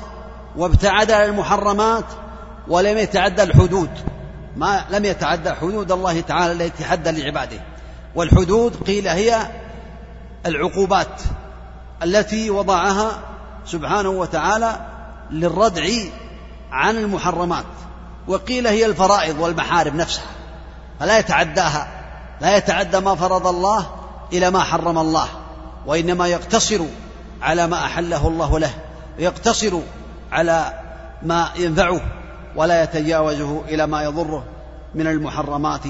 [0.56, 2.06] وابتعد عن المحرمات
[2.68, 3.90] ولم يتعدى الحدود.
[4.56, 7.60] ما لم يتعدى حدود الله تعالى التي حد لعباده.
[8.16, 9.38] والحدود قيل هي
[10.46, 11.22] العقوبات
[12.04, 13.20] التي وضعها
[13.66, 14.80] سبحانه وتعالى
[15.32, 15.84] للردع
[16.72, 17.66] عن المحرمات.
[18.28, 20.26] وقيل هي الفرائض والمحارم نفسها
[21.00, 21.95] فلا يتعداها.
[22.42, 23.90] لا يتعدى ما فرض الله
[24.34, 25.28] إلى ما حرم الله
[25.86, 26.82] وإنما يقتصر
[27.42, 28.74] على ما أحله الله له
[29.20, 29.80] يقتصر
[30.32, 30.74] على
[31.24, 32.02] ما ينفعه
[32.56, 34.44] ولا يتجاوزه إلى ما يضره
[34.96, 35.82] من المحرمات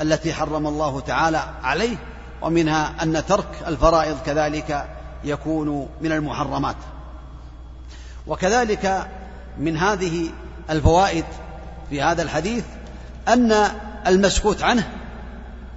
[0.00, 1.96] التي حرم الله تعالى عليه
[2.42, 4.88] ومنها أن ترك الفرائض كذلك
[5.24, 6.76] يكون من المحرمات.
[8.26, 9.08] وكذلك
[9.58, 10.30] من هذه
[10.70, 11.24] الفوائد
[11.90, 12.64] في هذا الحديث
[13.28, 13.54] أن
[14.06, 14.97] المسكوت عنه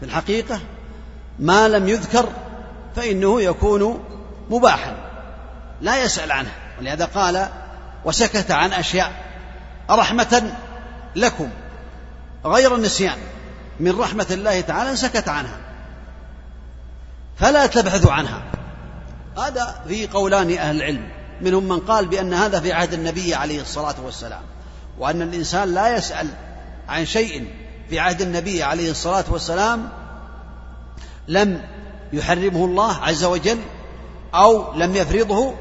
[0.01, 0.59] في الحقيقة
[1.39, 2.29] ما لم يذكر
[2.95, 4.03] فإنه يكون
[4.49, 4.95] مباحا.
[5.81, 6.51] لا يسأل عنه.
[6.79, 7.47] ولهذا قال
[8.05, 9.11] وسكت عن أشياء
[9.89, 10.53] رحمة
[11.15, 11.49] لكم
[12.45, 13.17] غير النسيان
[13.79, 15.57] من رحمة الله تعالى سكت عنها.
[17.37, 18.43] فلا تبحثوا عنها.
[19.37, 21.09] هذا في قولان أهل العلم.
[21.41, 24.41] منهم من قال بأن هذا في عهد النبي عليه الصلاة والسلام
[24.99, 26.27] وأن الإنسان لا يسأل
[26.89, 27.47] عن شيء
[27.91, 29.89] في عهد النبي عليه الصلاة والسلام
[31.27, 31.61] لم
[32.13, 33.57] يحرمه الله عز وجل
[34.33, 35.53] أو لم يفرضه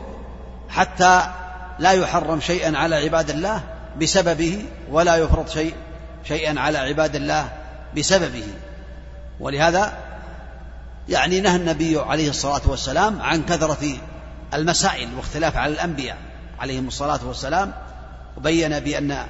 [0.69, 1.23] حتى
[1.79, 3.62] لا يحرم شيئا على عباد الله
[4.01, 5.75] بسببه ولا يفرض شيء
[6.25, 7.53] شيئا على عباد الله
[7.97, 8.47] بسببه.
[9.40, 9.93] ولهذا
[11.09, 13.97] يعني نهى النبي عليه الصلاة والسلام عن كثرة
[14.55, 16.16] المسائل واختلاف على الأنبياء
[16.61, 17.73] عليهم الصلاة والسلام
[18.37, 19.27] وبين بأن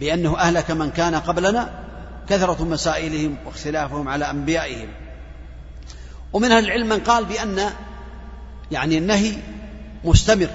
[0.00, 1.70] بأنه أهلك من كان قبلنا
[2.28, 4.88] كثرة مسائلهم واختلافهم على أنبيائهم.
[6.32, 7.70] ومن أهل العلم من قال بأن
[8.70, 9.32] يعني النهي
[10.04, 10.48] مستمر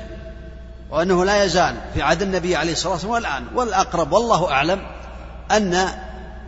[0.92, 3.46] وأنه لا يزال في عهد النبي عليه الصلاة والسلام والآن.
[3.56, 4.82] والأقرب والله أعلم
[5.52, 5.88] أن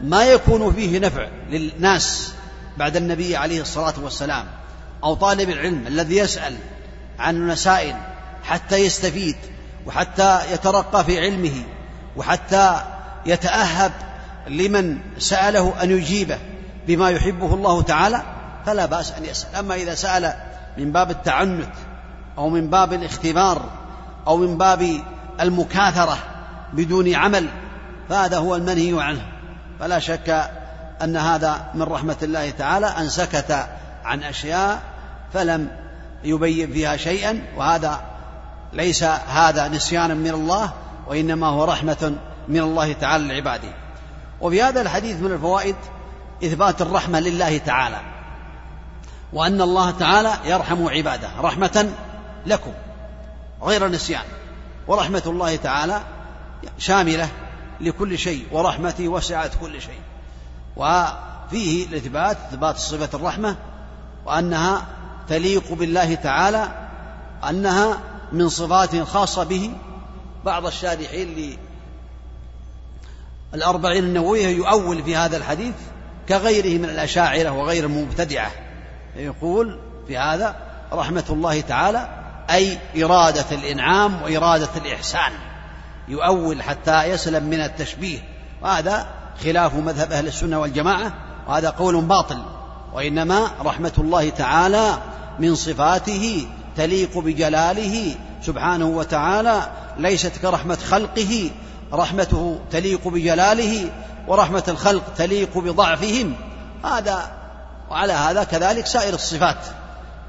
[0.01, 2.33] ما يكون فيه نفع للناس
[2.77, 4.45] بعد النبي عليه الصلاة والسلام
[5.03, 6.55] أو طالب العلم الذي يسأل
[7.19, 7.95] عن المسائل
[8.43, 9.35] حتى يستفيد
[9.85, 11.63] وحتى يترقى في علمه
[12.15, 12.81] وحتى
[13.25, 13.91] يتأهب
[14.47, 16.37] لمن سأله أن يجيبه
[16.87, 18.21] بما يحبه الله تعالى
[18.65, 19.55] فلا بأس أن يسأل.
[19.55, 20.33] أما إذا سأل
[20.77, 21.69] من باب التعنت
[22.37, 23.69] أو من باب الاختبار
[24.27, 25.01] أو من باب
[25.39, 26.17] المكاثرة
[26.73, 27.47] بدون عمل
[28.09, 29.21] فهذا هو المنهي عنه.
[29.79, 30.49] فلا شك
[31.03, 32.85] أن هذا من رحمة الله تعالى.
[32.85, 33.67] أن سكت
[34.05, 34.81] عن أشياء
[35.33, 35.67] فلم
[36.23, 38.01] يبين فيها شيئا وهذا
[38.73, 40.71] ليس هذا نسيانا من الله.
[41.11, 42.15] وإنما هو رحمة
[42.47, 43.73] من الله تعالى لعباده
[44.41, 45.75] وفي هذا الحديث من الفوائد
[46.43, 47.99] إثبات الرحمة لله تعالى
[49.33, 51.91] وأن الله تعالى يرحم عباده رحمة
[52.45, 52.71] لكم
[53.61, 54.23] غير نسيان
[54.87, 56.01] ورحمة الله تعالى
[56.77, 57.29] شاملة
[57.81, 60.01] لكل شيء ورحمته وسعت كل شيء.
[60.75, 63.55] وفيه الإثبات إثبات صفة الرحمة
[64.25, 64.85] وأنها
[65.29, 66.67] تليق بالله تعالى
[67.49, 67.97] أنها
[68.31, 69.71] من صفات خاصة به
[70.45, 71.57] بعض الشارحين
[73.53, 75.73] للأربعين النووية يؤول في هذا الحديث
[76.29, 78.51] كغيره من الأشاعرة وغير المبتدعة.
[79.15, 80.55] يقول في هذا
[80.93, 82.09] رحمة الله تعالى
[82.49, 85.31] أي إرادة الإنعام وإرادة الإحسان.
[86.07, 88.19] يؤول حتى يسلم من التشبيه.
[88.61, 89.07] وهذا
[89.43, 91.13] خلاف مذهب أهل السنة والجماعة
[91.47, 92.41] وهذا قول باطل.
[92.93, 94.97] وإنما رحمة الله تعالى
[95.39, 101.51] من صفاته تليق بجلاله سبحانه وتعالى ليست كرحمة خلقه
[101.93, 103.91] رحمته تليق بجلاله
[104.27, 106.33] ورحمة الخلق تليق بضعفهم.
[106.85, 107.31] هذا
[107.89, 109.57] وعلى هذا كذلك سائر الصفات.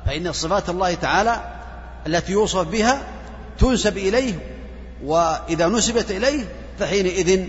[0.06, 1.40] فإن صفات الله تعالى
[2.06, 2.98] التي يوصف بها
[3.58, 4.34] تنسب إليه
[5.04, 6.44] وإذا نسبت إليه
[6.78, 7.46] فحينئذ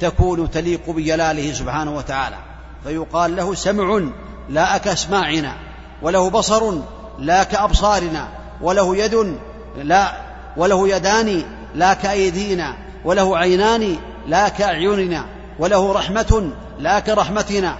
[0.00, 2.36] تكون تليق بجلاله سبحانه وتعالى.
[2.84, 4.02] فيقال له سمع
[4.48, 5.56] لا كأسماعنا
[6.02, 6.74] وله بصر
[7.18, 8.28] لا كأبصارنا
[8.60, 9.38] وله يد
[9.82, 10.12] لا
[10.56, 11.42] وله يدان
[11.74, 15.26] لا كأيدينا وله عينان لا كأعيننا
[15.58, 17.78] وله رحمة لا كرحمتنا.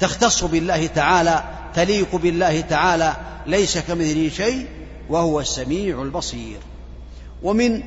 [0.00, 4.66] تختص بالله تعالى تليق بالله تعالى ليس كمثله شيء
[5.08, 6.58] وهو السميع البصير.
[7.42, 7.82] ومن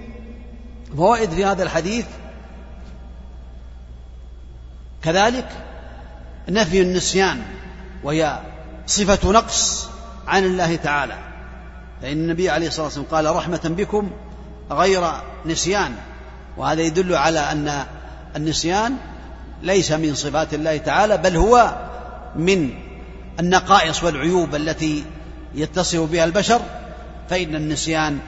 [0.97, 2.05] فوائد في هذا الحديث
[5.03, 5.49] كذلك
[6.49, 7.41] نفي النسيان
[8.03, 8.39] وهي
[8.87, 9.89] صفة نقص
[10.27, 11.17] عن الله تعالى.
[12.01, 14.11] فإن النبي عليه الصلاة والسلام قال رحمة بكم
[14.71, 15.11] غير
[15.45, 15.95] نسيان.
[16.57, 17.85] وهذا يدل على أن
[18.35, 18.97] النسيان
[19.61, 21.77] ليس من صفات الله تعالى بل هو
[22.35, 22.69] من
[23.39, 25.03] النقائص والعيوب التي
[25.55, 26.61] يتصف بها البشر.
[27.29, 28.19] فإن النسيان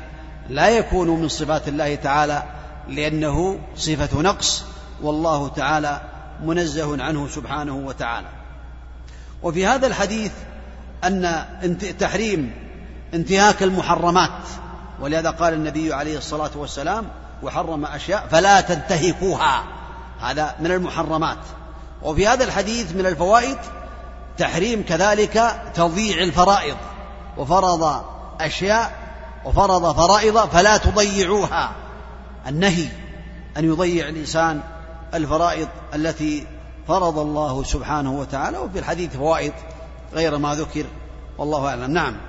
[0.50, 2.44] لا يكون من صفات الله تعالى
[2.88, 4.64] لأنه صفة نقص
[5.02, 6.02] والله تعالى
[6.44, 8.28] منزه عنه سبحانه وتعالى.
[9.44, 10.32] وفي هذا الحديث
[11.04, 12.69] أن تحريم
[13.14, 14.42] انتهاك المحرمات.
[15.00, 17.08] ولهذا قال النبي عليه الصلاة والسلام
[17.44, 19.64] وحرم أشياء فلا تنتهكوها.
[20.22, 21.38] هذا من المحرمات.
[22.04, 23.58] وفي هذا الحديث من الفوائد
[24.38, 26.78] تحريم كذلك تضييع الفرائض.
[27.38, 28.04] وفرض
[28.42, 28.92] أشياء
[29.46, 31.72] وفرض فرائض فلا تضيعوها.
[32.48, 32.88] النهي
[33.58, 34.62] أن يضيع الإنسان
[35.14, 36.48] الفرائض التي
[36.88, 38.58] فرض الله سبحانه وتعالى.
[38.58, 39.54] وفي الحديث فوائد
[40.14, 40.86] غير ما ذكر
[41.38, 41.92] والله أعلم.
[41.92, 42.29] نعم.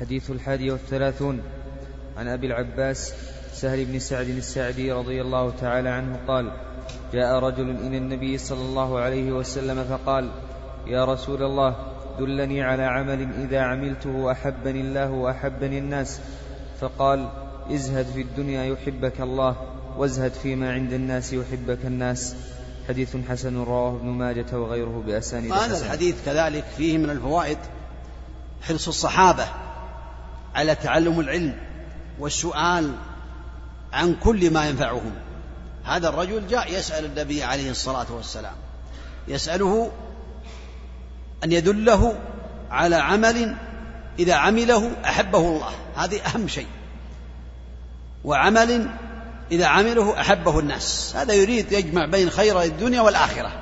[0.00, 1.42] حديث الحادي والثلاثون
[2.16, 3.14] عن أبي العباس
[3.52, 6.52] سهل بن سعد السعدي رضي الله تعالى عنه قال
[7.12, 10.30] جاء رجل إلى النبي صلى الله عليه وسلم فقال
[10.86, 11.76] يا رسول الله
[12.18, 16.20] دلني على عمل إذا عملته أحبني الله وأحبني الناس.
[16.80, 17.28] فقال
[17.70, 19.56] ازهد في الدنيا يحبك الله
[19.96, 22.36] وازهد فيما عند الناس يحبك الناس.
[22.88, 27.58] حديث حسن رواه ابن ماجة وغيره بأسانيد هذا الحديث كذلك فيه من الفوائد
[28.62, 29.65] حرص الصحابة
[30.56, 31.56] على تعلم العلم
[32.18, 32.92] والسؤال
[33.92, 35.14] عن كل ما ينفعهم.
[35.84, 38.54] هذا الرجل جاء يسأل النبي عليه الصلاة والسلام.
[39.28, 39.90] يسأله
[41.44, 42.18] أن يدله
[42.70, 43.56] على عمل
[44.18, 45.72] إذا عمله أحبه الله.
[45.96, 46.66] هذه أهم شيء.
[48.24, 48.90] وعمل
[49.52, 51.16] إذا عمله أحبه الناس.
[51.16, 53.52] هذا يريد يجمع بين خير الدنيا والآخرة.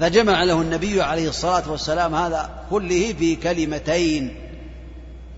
[0.00, 4.45] فجمع له النبي عليه الصلاة والسلام هذا كله في كلمتين.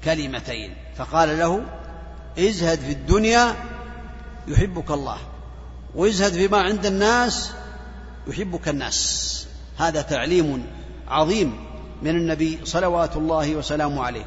[0.05, 0.75] كلمتين.
[0.97, 1.63] فقال له
[2.39, 3.55] ازهد في الدنيا
[4.49, 5.19] يحبك الله
[5.95, 7.53] وازهد فيما عند الناس
[8.27, 9.47] يحبك الناس.
[9.79, 10.67] هذا تعليم
[11.09, 11.53] عظيم
[12.03, 14.25] من النبي صلوات الله وسلامه عليه.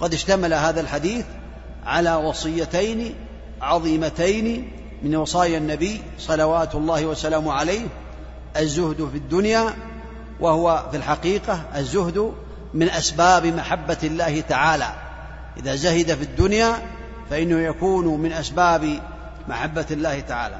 [0.00, 1.24] قد اشتمل هذا الحديث
[1.84, 3.14] على وصيتين
[3.60, 7.86] عظيمتين من وصايا النبي صلوات الله وسلامه عليه
[8.56, 9.74] الزهد في الدنيا
[10.40, 12.32] وهو في الحقيقة الزهد
[12.74, 15.09] من أسباب محبة الله تعالى.
[15.60, 16.82] إذا زهد في الدنيا
[17.30, 19.00] فإنه يكون من أسباب
[19.48, 20.58] محبة الله تعالى.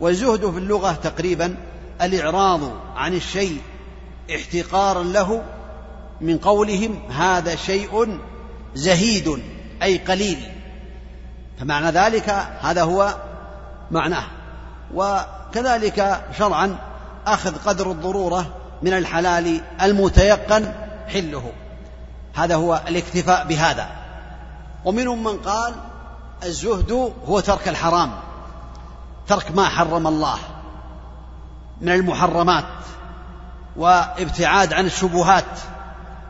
[0.00, 1.56] والزهد في اللغة تقريبا
[2.02, 2.60] الإعراض
[2.96, 3.60] عن الشيء
[4.34, 5.42] احتقارا له
[6.20, 8.18] من قولهم هذا شيء
[8.74, 9.42] زهيد
[9.82, 10.38] أي قليل.
[11.60, 13.14] فمعنى ذلك هذا هو
[13.90, 14.24] معناه.
[14.94, 16.78] وكذلك شرعا
[17.26, 18.46] أخذ قدر الضرورة
[18.82, 20.72] من الحلال المتيقن
[21.08, 21.52] حله.
[22.34, 23.97] هذا هو الاكتفاء بهذا.
[24.88, 25.74] ومنهم من قال
[26.44, 28.10] الزهد هو ترك الحرام
[29.26, 30.38] ترك ما حرم الله
[31.80, 32.64] من المحرمات
[33.76, 35.44] وابتعاد عن الشبهات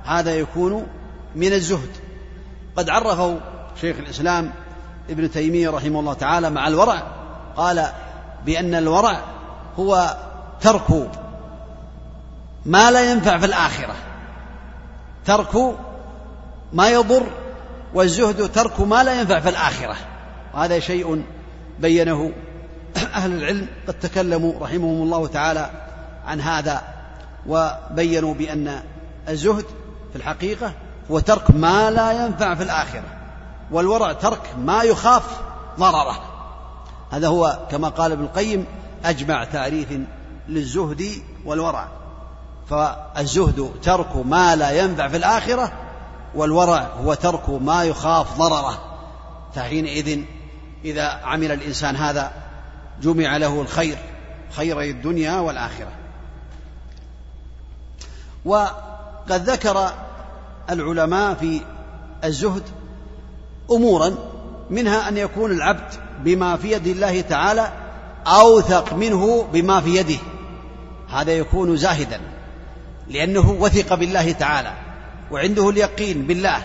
[0.05, 0.87] هذا يكون
[1.35, 1.91] من الزهد.
[2.77, 3.39] قد عرفه
[3.81, 4.53] شيخ الإسلام
[5.11, 7.03] ابن تيمية رحمه الله تعالى مع الورع
[7.57, 7.87] قال
[8.47, 9.21] بأن الورع
[9.79, 10.17] هو
[10.61, 11.11] ترك
[12.67, 13.95] ما لا ينفع في الآخرة
[15.25, 15.77] ترك
[16.73, 17.27] ما يضر
[17.95, 19.97] والزهد ترك ما لا ينفع في الآخرة.
[20.55, 21.25] وهذا شيء
[21.79, 22.33] بينه
[23.15, 25.71] أهل العلم قد تكلموا رحمهم الله تعالى
[26.27, 26.83] عن هذا
[27.47, 28.83] وبينوا بأن
[29.29, 29.65] الزهد
[30.13, 30.73] في الحقيقة
[31.11, 33.05] هو ترك ما لا ينفع في الآخرة
[33.71, 35.41] والورع ترك ما يخاف
[35.79, 36.19] ضرره.
[37.11, 38.67] هذا هو كما قال ابن القيم
[39.05, 39.89] أجمع تعريف
[40.49, 41.11] للزهد
[41.45, 41.89] والورع.
[42.71, 45.73] فالزهد ترك ما لا ينفع في الآخرة
[46.35, 48.79] والورع هو ترك ما يخاف ضرره.
[49.55, 50.21] فحينئذ
[50.85, 52.33] إذا عمل الإنسان هذا
[53.03, 53.99] جمع له الخير
[54.51, 55.93] خيري الدنيا والآخرة.
[58.45, 59.91] وقد ذكر
[60.71, 61.61] العلماء في
[62.25, 62.63] الزهد
[63.71, 64.15] أمورا
[64.71, 67.73] منها أن يكون العبد بما في يد الله تعالى
[68.27, 70.19] أوثق منه بما في يده.
[71.09, 72.21] هذا يكون زاهدا
[73.09, 74.88] لأنه وثق بالله تعالى.
[75.31, 76.63] وعنده اليقين بالله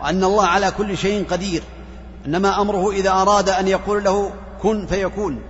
[0.00, 1.62] وأن الله على كل شيء قدير
[2.26, 5.42] إنما أمره إذا أراد أن يقول له كن فيكون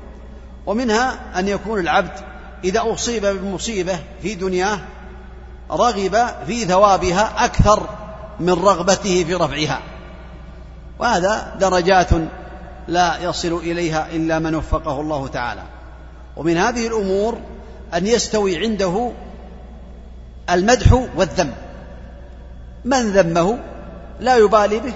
[0.66, 2.12] ومنها أن يكون العبد
[2.64, 4.78] إذا أصيب بمصيبة في دنياه
[5.70, 7.88] رغب في ثوابها أكثر
[8.40, 9.80] من رغبته في رفعها.
[10.98, 12.08] وهذا درجات
[12.88, 15.62] لا يصل إليها إلا من وفقه الله تعالى.
[16.36, 17.38] ومن هذه الأمور
[17.94, 19.12] أن يستوي عنده
[20.50, 21.52] المدح والذم.
[22.84, 23.58] من ذمه
[24.20, 24.92] لا يبالي به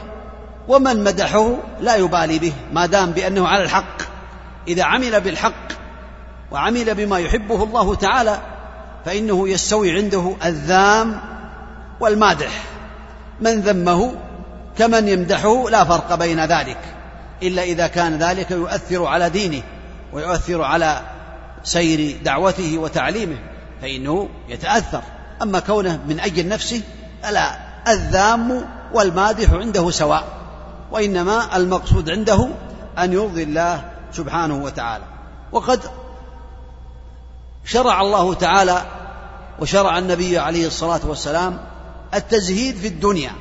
[0.69, 4.03] ومن مدحه لا يبالي به ما دام بأنه على الحق.
[4.69, 5.69] إذا عمل بالحق
[6.51, 8.39] وعمل بما يحبه الله تعالى
[9.05, 11.21] فإنه يستوي عنده الذام
[12.01, 12.65] والمادح.
[13.41, 14.15] من ذمه
[14.79, 16.79] كمن يمدحه لا فرق بين ذلك
[17.43, 19.63] إلا إذا كان ذلك يؤثر على دينه
[20.13, 21.03] ويؤثر على
[21.65, 23.37] سير دعوته وتعليمه
[23.83, 25.03] فإنه يتأثر.
[25.43, 26.83] أما كونه من أجل نفسه
[27.23, 30.25] فلا الذام والمادح عنده سواء
[30.91, 32.49] وإنما المقصود عنده
[32.99, 35.05] أن يرضي الله سبحانه وتعالى.
[35.53, 35.81] وقد
[37.65, 38.83] شرع الله تعالى
[39.61, 41.61] وشرع النبي عليه الصلاة والسلام
[42.15, 43.33] التزهيد في الدنيا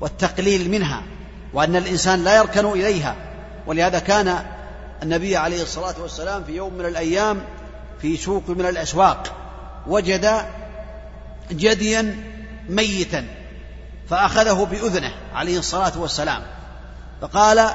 [0.00, 1.02] والتقليل منها
[1.54, 3.16] وأن الإنسان لا يركن إليها.
[3.66, 4.38] ولهذا كان
[5.02, 7.40] النبي عليه الصلاة والسلام في يوم من الأيام
[8.02, 9.32] في سوق من الأسواق
[9.86, 10.42] وجد
[11.50, 12.16] جديا
[12.68, 13.39] ميتا.
[14.10, 16.42] فأخذه بأذنه عليه الصلاة والسلام.
[17.20, 17.70] فقال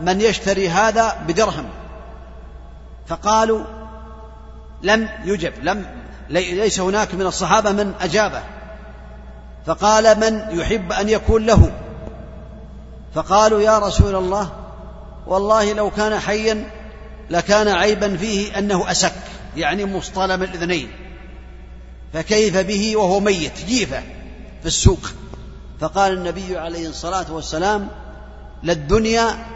[0.00, 1.68] من يشتري هذا بدرهم؟
[3.06, 3.64] فقالوا
[4.82, 5.86] لم يجب لم
[6.30, 8.42] ليس هناك من الصحابة من أجابه.
[9.66, 11.72] فقال من يحب أن يكون له؟
[13.14, 14.50] فقالوا يا رسول الله
[15.26, 16.70] والله لو كان حيا
[17.30, 19.14] لكان عيبا فيه أنه أسك
[19.56, 20.90] يعني مصطلم الإذنين.
[22.12, 24.00] فكيف به وهو ميت؟ جيفة
[24.60, 25.10] في السوق.
[25.80, 27.88] فقال النبي عليه الصلاة والسلام
[28.62, 29.46] للدنيا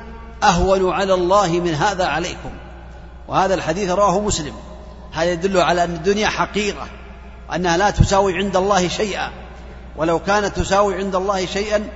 [0.43, 2.51] أهون على الله من هذا عليكم.
[3.29, 4.53] وهذا الحديث رواه مسلم.
[5.13, 6.87] هذا يدل على أن الدنيا حقيقة
[7.51, 9.31] وأنها لا تساوي عند الله شيئا.
[9.97, 11.89] ولو كانت تساوي عند الله شيئا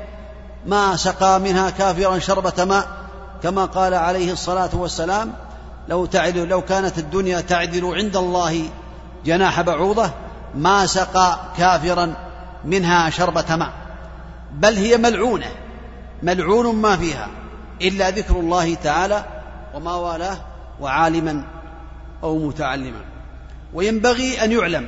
[0.66, 2.88] ما سقى منها كافرا شربة ماء.
[3.42, 5.32] كما قال عليه الصلاة والسلام
[5.88, 8.68] لو تعدل لو كانت الدنيا تعدل عند الله
[9.24, 10.10] جناح بعوضة
[10.54, 12.14] ما سقى كافرا
[12.64, 13.77] منها شربة ماء.
[14.52, 15.50] بل هي ملعونة
[16.22, 17.28] ملعون ما فيها
[17.82, 19.24] إلا ذكر الله تعالى
[19.74, 20.38] وما والاه
[20.80, 21.44] وعالما
[22.22, 23.04] أو متعلما.
[23.74, 24.86] وينبغي أن يعلم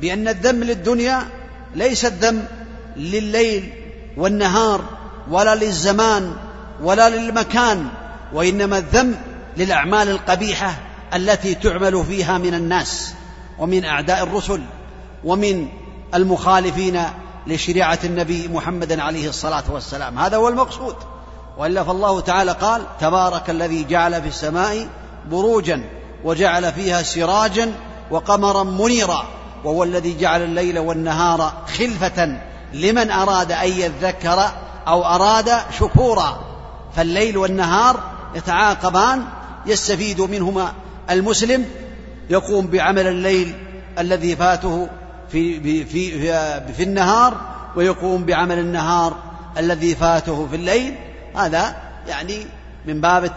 [0.00, 1.22] بأن الذم للدنيا
[1.74, 2.46] ليس الذم
[2.96, 3.72] لليل
[4.16, 4.84] والنهار
[5.30, 6.36] ولا للزمان
[6.82, 7.88] ولا للمكان
[8.32, 9.14] وإنما الذم
[9.56, 10.74] للأعمال القبيحة
[11.14, 13.14] التي تعمل فيها من الناس
[13.58, 14.60] ومن أعداء الرسل
[15.24, 15.68] ومن
[16.14, 17.02] المخالفين
[17.46, 20.18] لشريعة النبي محمد عليه الصلاة والسلام.
[20.18, 20.96] هذا هو المقصود.
[21.58, 24.88] وإلا فالله تعالى قال تبارك الذي جعل في السماء
[25.30, 25.84] بروجا
[26.24, 27.72] وجعل فيها سراجا
[28.10, 29.24] وقمرا منيرا
[29.64, 32.40] وهو الذي جعل الليل والنهار خلفة
[32.72, 34.50] لمن أراد أن يذكر
[34.88, 36.40] أو أراد شكورا.
[36.96, 38.00] فالليل والنهار
[38.34, 39.24] يتعاقبان
[39.66, 40.72] يستفيد منهما
[41.10, 41.64] المسلم
[42.30, 43.54] يقوم بعمل الليل
[43.98, 44.88] الذي فاته
[45.28, 46.20] في, في, في,
[46.72, 47.40] في النهار
[47.76, 49.16] ويقوم بعمل النهار
[49.58, 50.94] الذي فاته في الليل.
[51.36, 51.76] هذا
[52.08, 52.46] يعني
[52.86, 53.30] من باب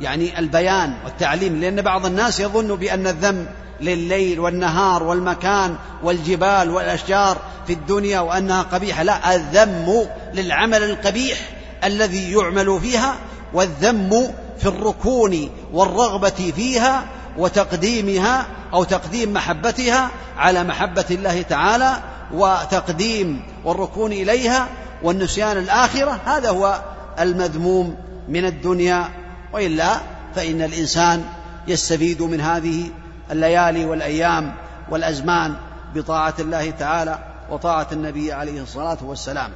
[0.00, 3.46] يعني البيان والتعليم لأن بعض الناس يظن بأن الذم
[3.80, 9.02] لليل والنهار والمكان والجبال والأشجار في الدنيا وأنها قبيحة.
[9.02, 11.38] لا الذم للعمل القبيح
[11.84, 13.16] الذي يعمل فيها
[13.54, 17.06] والذم في الركون والرغبة فيها
[17.38, 21.96] وتقديمها أو تقديم محبتها على محبة الله تعالى
[22.32, 24.68] وتقديم والركون إليها
[25.02, 26.82] والنسيان الآخرة هذا هو
[27.20, 27.96] المذموم
[28.28, 29.08] من الدنيا.
[29.52, 29.96] وإلا
[30.34, 31.24] فإن الإنسان
[31.68, 32.90] يستفيد من هذه
[33.30, 34.54] الليالي والأيام
[34.90, 35.54] والأزمان
[35.94, 37.18] بطاعة الله تعالى
[37.50, 39.50] وطاعة النبي عليه الصلاة والسلام.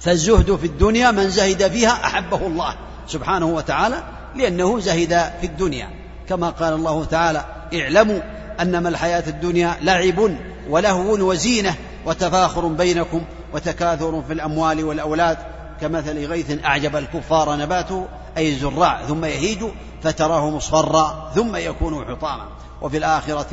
[0.00, 2.74] فالزهد في الدنيا من زهد فيها أحبه الله
[3.08, 4.02] سبحانه وتعالى
[4.36, 6.05] لأنه زهد في الدنيا.
[6.28, 8.20] كما قال الله تعالى اعلموا
[8.60, 10.36] أنما الحياة الدنيا لعب
[10.68, 11.74] ولهو وزينة
[12.06, 13.22] وتفاخر بينكم
[13.52, 15.38] وتكاثر في الأموال والأولاد
[15.80, 18.06] كمثل غيث أعجب الكفار نباته
[18.36, 19.64] أي الزراع ثم يهيج
[20.02, 22.48] فتراه مصفرا ثم يكون حطاما.
[22.82, 23.46] وفي الآخرة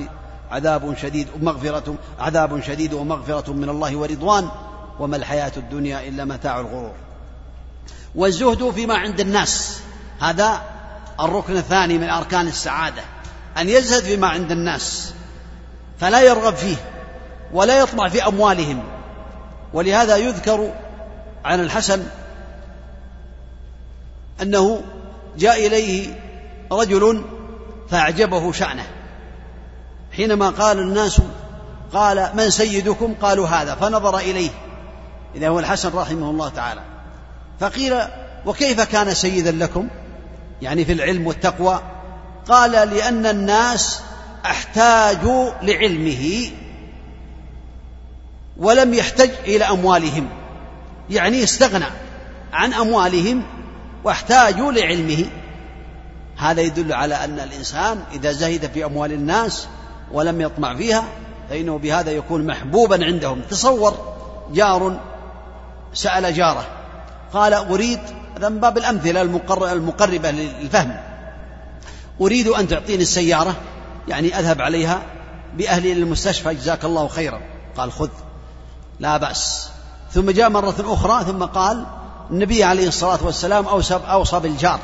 [0.52, 4.50] عذاب شديد ومغفرة عذاب شديد ومغفرة من الله ورضوان
[5.00, 6.94] وما الحياة الدنيا إلا متاع الغرور.
[8.16, 9.82] والزهد فيما عند الناس
[10.20, 10.62] هذا
[11.20, 13.02] الركن الثاني من أركان السعادة
[13.58, 15.14] أن يزهد فيما عند الناس
[16.00, 16.76] فلا يرغب فيه
[17.54, 18.84] ولا يطمع في أموالهم.
[19.74, 20.74] ولهذا يذكر
[21.46, 22.04] عن الحسن
[24.42, 24.82] أنه
[25.38, 26.20] جاء إليه
[26.72, 27.26] رجل
[27.90, 28.88] فأعجبه شأنه.
[30.12, 31.22] حينما قال الناس
[31.94, 33.76] قال من سيدكم؟ قالوا هذا.
[33.76, 34.50] فنظر إليه
[35.36, 36.82] إذا هو الحسن رحمه الله تعالى.
[37.60, 38.00] فقيل
[38.46, 39.88] وكيف كان سيدا لكم؟
[40.64, 41.82] يعني في العلم والتقوى
[42.48, 44.02] قال لأن الناس
[44.46, 46.50] احتاجوا لعلمه
[48.58, 50.30] ولم يحتج إلى أموالهم.
[51.10, 51.86] يعني استغنى
[52.54, 53.44] عن أموالهم
[54.04, 55.26] واحتاجوا لعلمه.
[56.38, 59.68] هذا يدل على أن الإنسان إذا زهد في أموال الناس
[60.12, 61.04] ولم يطمع فيها
[61.50, 63.42] فإنه بهذا يكون محبوبا عندهم.
[63.50, 64.16] تصور
[64.52, 65.00] جار
[65.94, 66.66] سأل جاره
[67.34, 68.00] قال أريد
[68.38, 69.22] هذا من باب الأمثلة
[69.72, 70.98] المقربة للفهم.
[72.22, 73.56] أريد أن تعطيني السيارة
[74.08, 75.02] يعني أذهب عليها
[75.58, 77.42] بأهلي إلى المستشفى جزاك الله خيرا.
[77.78, 78.10] قال خذ
[79.00, 79.70] لا بأس.
[80.12, 81.86] ثم جاء مرة أخرى ثم قال
[82.32, 84.80] النبي عليه الصلاة والسلام أوصى, أوصى بالجار.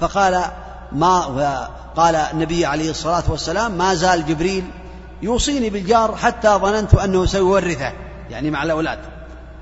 [0.00, 0.44] فقال
[0.92, 4.64] ما قال النبي عليه الصلاة والسلام ما زال جبريل
[5.22, 7.92] يوصيني بالجار حتى ظننت أنه سيورثه
[8.30, 8.98] يعني مع الأولاد.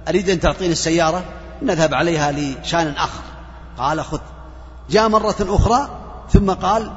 [0.08, 1.24] أريد أن تعطيني السيارة
[1.62, 3.22] نذهب عليها لشأن آخر.
[3.78, 4.20] قال خذ.
[4.90, 5.88] جاء مرة أخرى
[6.32, 6.92] ثم قال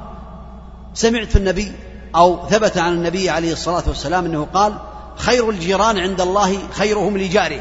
[0.94, 1.72] سمعت النبي
[2.16, 4.74] أو ثبت عن النبي عليه الصلاة والسلام أنه قال
[5.16, 7.60] خير الجيران عند الله خيرهم لجاره.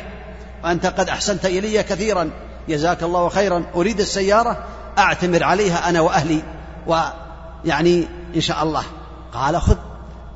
[0.64, 2.32] وأنت قد أحسنت إلي كثيرا.
[2.70, 3.66] جزاك الله خيرا.
[3.76, 4.58] أريد السيارة
[4.98, 6.44] أعتمر عليها أنا وأهلي.
[6.88, 8.84] ويعني إن شاء الله.
[9.34, 9.76] قال خذ.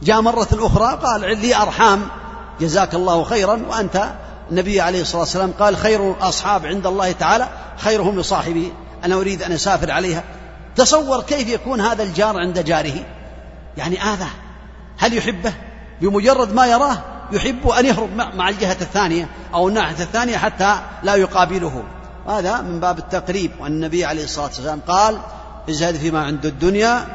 [0.04, 2.08] جاء مرة أخرى قال لي أرحام.
[2.60, 3.62] جزاك الله خيرا.
[3.70, 4.10] وأنت
[4.52, 8.72] النبي عليه الصلاة والسلام قال خير الأصحاب عند الله تعالى خيرهم لصاحبه.
[9.04, 10.24] أنا أريد أن أسافر عليها.
[10.76, 13.06] تصور كيف يكون هذا الجار عند جاره.
[13.78, 14.28] يعني آذى.
[14.98, 15.54] هل يحبه؟
[16.02, 16.98] بمجرد ما يراه
[17.32, 21.84] يحب أن يهرب مع الجهة الثانية أو الناحية الثانية حتى لا يقابله.
[22.28, 23.52] هذا من باب التقريب.
[23.60, 25.20] والنبي عليه الصلاة والسلام قال
[25.70, 27.06] ازهد فيما عند الدنيا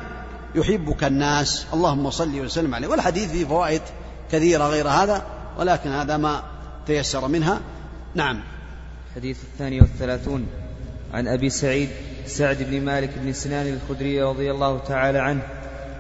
[0.55, 1.67] يحبك الناس.
[1.73, 2.89] اللهم صل وسلم عليه.
[2.89, 3.83] والحديث فيه فوائد
[4.33, 5.23] كثيرة غير هذا.
[5.59, 6.43] ولكن هذا ما
[6.87, 7.61] تيسر منها؟
[8.15, 8.41] نعم.
[9.11, 10.47] الحديث الثاني والثلاثون.
[11.15, 11.89] عن أبي سعيد
[12.27, 15.43] سعد بن مالك بن سنان الخدري رضي الله تعالى عنه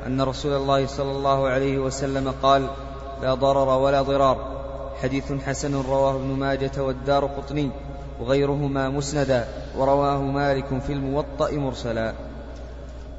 [0.06, 2.70] أن رسول الله صلى الله عليه وسلم قال
[3.22, 4.54] لا ضرر ولا ضرار.
[5.02, 7.70] حديث حسن رواه ابن ماجة والدار قطني
[8.20, 12.14] وغيرهما مسندا ورواه مالك في الموطأ مرسلا.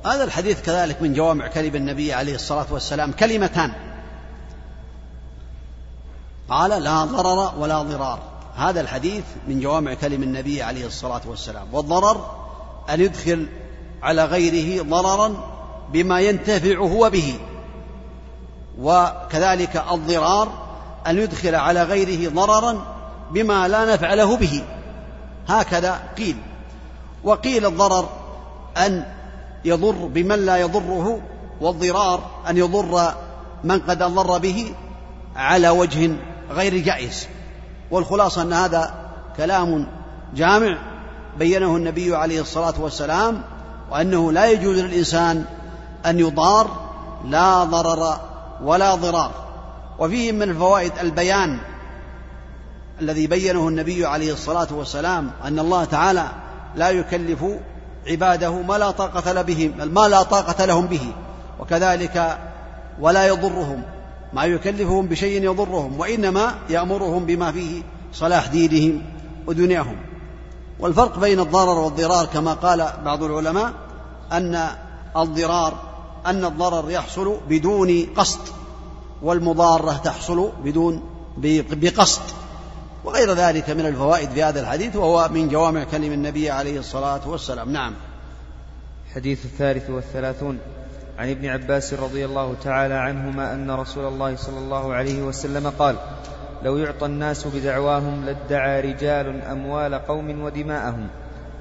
[0.05, 3.71] هذا الحديث كذلك من جوامع كلم النبي عليه الصلاة والسلام كلمتان.
[6.49, 8.19] قال لا ضرر ولا ضرار.
[8.55, 11.67] هذا الحديث من جوامع كلم النبي عليه الصلاة والسلام.
[11.73, 12.31] والضرر
[12.89, 13.47] أن يدخل
[14.03, 15.33] على غيره ضررا
[15.93, 17.39] بما ينتفع هو به.
[18.79, 20.47] وكذلك الضرار
[21.07, 22.85] أن يدخل على غيره ضررا
[23.31, 24.63] بما لا نفع له به.
[25.47, 26.37] هكذا قيل.
[27.23, 28.09] وقيل الضرر
[28.77, 29.05] أن
[29.65, 31.21] يضر بمن لا يضره
[31.61, 33.13] والضرار أن يضر
[33.63, 34.73] من قد أضر به
[35.35, 36.11] على وجه
[36.51, 37.27] غير جائز.
[37.91, 38.93] والخلاصة أن هذا
[39.37, 39.87] كلام
[40.35, 40.77] جامع
[41.37, 43.41] بينه النبي عليه الصلاة والسلام
[43.91, 45.45] وأنه لا يجوز للإنسان
[46.05, 46.67] أن يضار
[47.25, 48.19] لا ضرر
[48.63, 49.31] ولا ضرار.
[49.99, 51.59] وفيه من الفوائد البيان
[53.01, 56.27] الذي بينه النبي عليه الصلاة والسلام أن الله تعالى
[56.75, 57.45] لا يكلف
[58.07, 61.13] عباده ما لا طاقة بهم ما لا طاقة لهم به
[61.59, 62.37] وكذلك
[62.99, 63.83] ولا يضرهم.
[64.35, 67.83] ما يكلفهم بشيء يضرهم وإنما يأمرهم بما فيه
[68.13, 69.01] صلاح دينهم
[69.47, 69.95] ودنياهم.
[70.79, 73.73] والفرق بين الضرر والضرار كما قال بعض العلماء
[74.31, 74.67] أن
[75.17, 75.73] الضرار
[76.25, 78.39] أن الضرر يحصل بدون قصد
[79.21, 81.03] والمضارة تحصل بدون
[81.71, 82.21] بقصد
[83.05, 87.71] وغير ذلك من الفوائد في هذا الحديث وهو من جوامع كلم النبي عليه الصلاة والسلام.
[87.71, 87.93] نعم.
[89.15, 90.59] حديث الثالث والثلاثون.
[91.17, 95.95] عن ابن عباس رضي الله تعالى عنهما أن رسول الله صلى الله عليه وسلم قال
[96.63, 101.07] لو يعطى الناس بدعواهم لادعى رجال أموال قوم ودماءهم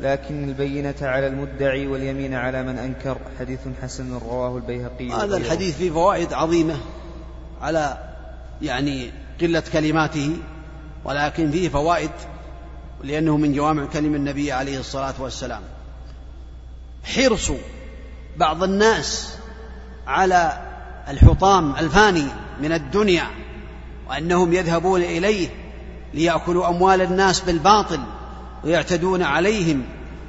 [0.00, 3.18] لكن البينة على المدعي واليمين على من أنكر.
[3.38, 5.10] حديث حسن رواه البيهقي.
[5.10, 6.76] هذا الحديث فيه فوائد عظيمة
[7.60, 7.98] على
[8.62, 10.36] يعني قلة كلماته
[11.04, 12.10] ولكن فيه فوائد
[13.02, 15.62] لأنه من جوامع كلم النبي عليه الصلاة والسلام.
[17.04, 17.52] حرص
[18.36, 19.38] بعض الناس
[20.06, 20.52] على
[21.08, 22.26] الحطام الفاني
[22.60, 23.26] من الدنيا
[24.08, 25.48] وأنهم يذهبون إليه
[26.14, 28.00] ليأكلوا أموال الناس بالباطل
[28.64, 29.82] ويعتدون عليهم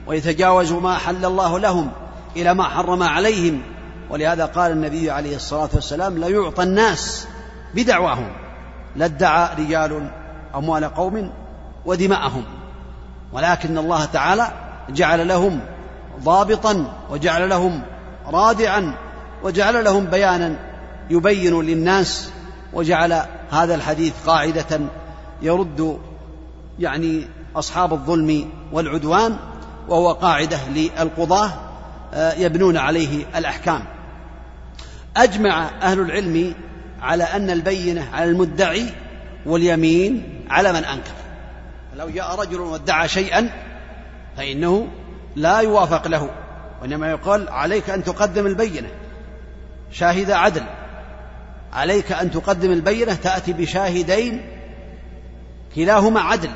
[0.07, 1.91] ويتجاوزوا ما حل الله لهم
[2.35, 3.61] إلى ما حرم عليهم.
[4.09, 7.27] ولهذا قال النبي عليه الصلاة والسلام لا يعطى الناس
[7.73, 8.27] بدعواهم
[8.95, 10.11] لادعى رجال
[10.55, 11.31] أموال قوم
[11.85, 12.43] ودماءهم
[13.33, 14.51] ولكن الله تعالى
[14.89, 15.59] جعل لهم
[16.23, 17.81] ضابطا وجعل لهم
[18.27, 18.95] رادعا
[19.43, 20.55] وجعل لهم بيانا
[21.09, 22.29] يبين للناس
[22.73, 23.21] وجعل
[23.51, 24.79] هذا الحديث قاعدة
[25.41, 25.99] يرد
[26.79, 29.37] يعني أصحاب الظلم والعدوان
[29.87, 31.51] وهو قاعدة للقضاة
[32.13, 33.83] آه، يبنون عليه الأحكام.
[35.17, 36.53] أجمع أهل العلم
[37.01, 38.85] على أن البينة على المدعي
[39.45, 41.11] واليمين على من أنكر.
[41.95, 43.49] لو جاء رجل وادعى شيئا
[44.37, 44.87] فإنه
[45.35, 46.29] لا يوافق له
[46.81, 48.87] وإنما يقال عليك أن تقدم البينة.
[49.91, 50.63] شاهد عدل.
[51.73, 54.45] عليك أن تقدم البينة تأتي بشاهدين
[55.75, 56.51] كلاهما عدل.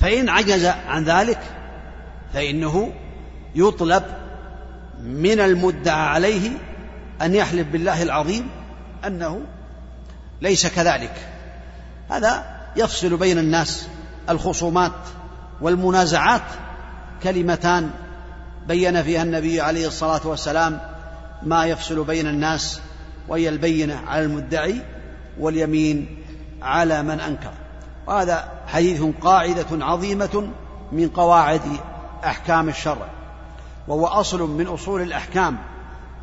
[0.00, 1.40] فإن عجز عن ذلك
[2.34, 2.92] فإنه
[3.54, 4.02] يطلب
[5.02, 6.50] من المدعى عليه
[7.22, 8.48] أن يحلف بالله العظيم
[9.06, 9.40] أنه
[10.40, 11.14] ليس كذلك.
[12.10, 13.88] هذا يفصل بين الناس
[14.30, 14.92] الخصومات
[15.60, 16.42] والمنازعات
[17.22, 17.90] كلمتان
[18.68, 20.80] بين فيها النبي عليه الصلاة والسلام
[21.42, 22.80] ما يفصل بين الناس
[23.28, 24.82] وهي البينة على المدعي
[25.40, 26.18] واليمين
[26.62, 27.52] على من أنكر.
[28.06, 30.48] وهذا حديث قاعدة عظيمة
[30.92, 31.60] من قواعد
[32.24, 33.08] أحكام الشرع
[33.88, 35.58] وهو أصل من أصول الأحكام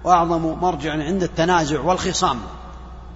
[0.04, 2.40] وأعظم مرجع عند التنازع والخصام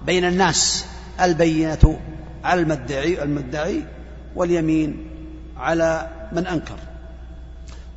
[0.06, 0.86] بين الناس
[1.20, 2.00] البينة
[2.44, 3.84] على المدعي المدعي
[4.36, 5.10] واليمين
[5.56, 6.89] على من أنكر.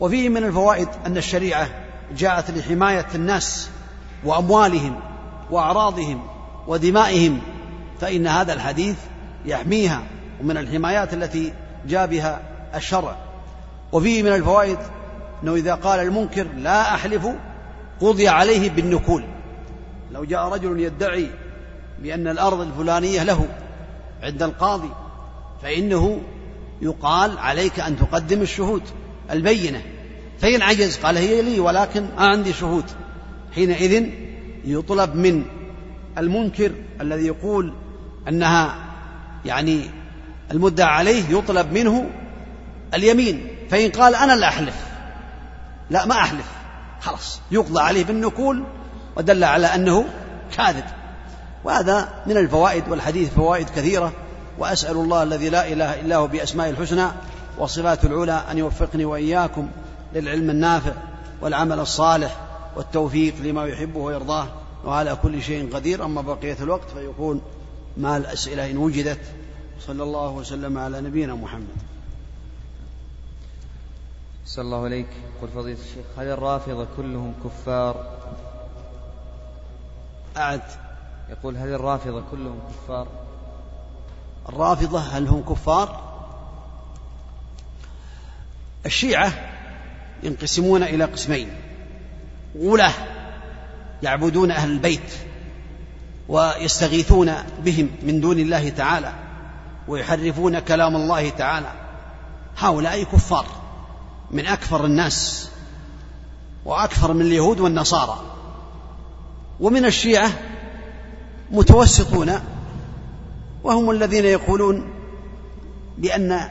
[0.03, 1.69] وفيه من الفوائد أن الشريعة
[2.17, 3.69] جاءت لحماية الناس
[4.23, 4.99] وأموالهم
[5.51, 6.21] وأعراضهم
[6.67, 7.41] ودمائهم
[7.99, 8.95] فإن هذا الحديث
[9.45, 10.03] يحميها
[10.41, 11.53] ومن الحمايات التي
[11.87, 12.41] جاء بها
[12.75, 13.15] الشرع.
[13.91, 14.77] وفيه من الفوائد
[15.43, 17.27] أنه إذا قال المنكر لا أحلف
[18.01, 19.23] قضي عليه بالنكول.
[20.11, 21.29] لو جاء رجل يدعي
[21.99, 23.47] بأن الأرض الفلانية له
[24.23, 24.89] عند القاضي
[25.61, 26.21] فإنه
[26.81, 28.83] يقال عليك أن تقدم الشهود
[29.31, 29.92] البينة.
[30.43, 32.83] فإن عجز قال هي لي ولكن ما عندي شهود.
[33.55, 34.09] حينئذ
[34.65, 35.45] يطلب من
[36.17, 36.71] المنكر
[37.01, 37.73] الذي يقول
[38.27, 38.75] أنها
[39.45, 39.89] يعني
[40.51, 42.09] المدعى عليه يطلب منه
[42.93, 43.47] اليمين.
[43.69, 44.75] فإن قال أنا لا أحلف
[45.89, 46.45] لا ما أحلف
[47.01, 48.63] خلاص يقضى عليه بالنكول
[49.15, 50.05] ودل على أنه
[50.57, 50.85] كاذب.
[51.63, 54.11] وهذا من الفوائد والحديث فوائد كثيرة.
[54.57, 57.07] وأسأل الله الذي لا إله إلا هو بأسماء الحسنى
[57.57, 59.69] وصفات العلى أن يوفقني وإياكم.
[60.13, 60.93] للعلم النافع
[61.41, 62.37] والعمل الصالح
[62.75, 64.47] والتوفيق لما يحبه ويرضاه.
[64.85, 66.05] وعلى كل شيء قدير.
[66.05, 67.41] أما بقية الوقت فيكون
[67.97, 69.21] مع الأسئلة إن وجدت.
[69.79, 71.67] صلى الله وسلم على نبينا محمد.
[74.45, 75.09] صلى الله عليك.
[75.41, 78.17] قل فضيلة الشيخ هل الرافضة كلهم كفار؟
[80.37, 80.61] أعد.
[81.29, 83.07] يقول هل الرافضة كلهم كفار؟
[84.49, 86.13] الرافضة هل هم كفار؟
[88.85, 89.52] الشيعة
[90.23, 91.49] ينقسمون إلى قسمين.
[92.61, 92.93] غلاة
[94.03, 95.13] يعبدون أهل البيت
[96.29, 97.33] ويستغيثون
[97.65, 99.13] بهم من دون الله تعالى
[99.87, 101.71] ويحرفون كلام الله تعالى.
[102.57, 103.45] هؤلاء كفار
[104.31, 105.49] من أكثر الناس
[106.65, 108.21] وأكثر من اليهود والنصارى.
[109.59, 110.31] ومن الشيعة
[111.51, 112.39] متوسطون
[113.63, 114.93] وهم الذين يقولون
[115.97, 116.49] بأن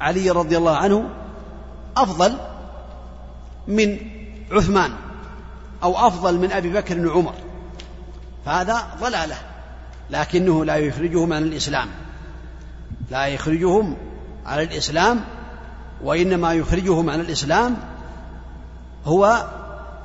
[0.00, 1.08] علي رضي الله عنه
[1.96, 2.36] أفضل
[3.68, 3.98] من
[4.50, 4.90] عثمان
[5.82, 7.34] أو أفضل من أبي بكر وعمر
[8.46, 9.36] فهذا ضلالة
[10.10, 11.88] لكنه لا يخرجهم عن الإسلام.
[13.10, 13.96] لا يخرجهم
[14.46, 15.20] عن الإسلام
[16.02, 17.76] وإنما يخرجهم عن الإسلام
[19.04, 19.46] هو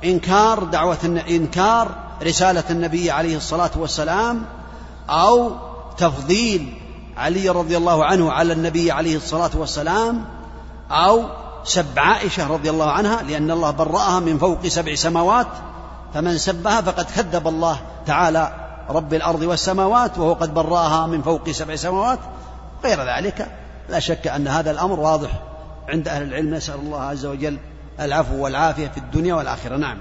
[0.04, 4.42] إنكار دعوة إنكار رسالة النبي عليه الصلاة والسلام
[5.10, 5.52] أو
[5.98, 6.74] تفضيل
[7.16, 10.24] علي رضي الله عنه على النبي عليه الصلاة والسلام
[10.90, 11.24] أو
[11.64, 15.46] سب عائشة رضي الله عنها لأن الله برأها من فوق سبع سماوات
[16.14, 18.52] فمن سبها فقد كذب الله تعالى
[18.90, 22.18] رب الأرض والسماوات وهو قد برأها من فوق سبع سماوات.
[22.84, 23.48] غير ذلك
[23.88, 25.30] لا شك أن هذا الأمر واضح
[25.88, 26.54] عند أهل العلم.
[26.54, 27.58] نسأل الله عز وجل
[28.00, 29.76] العفو والعافية في الدنيا والآخرة.
[29.76, 29.98] نعم.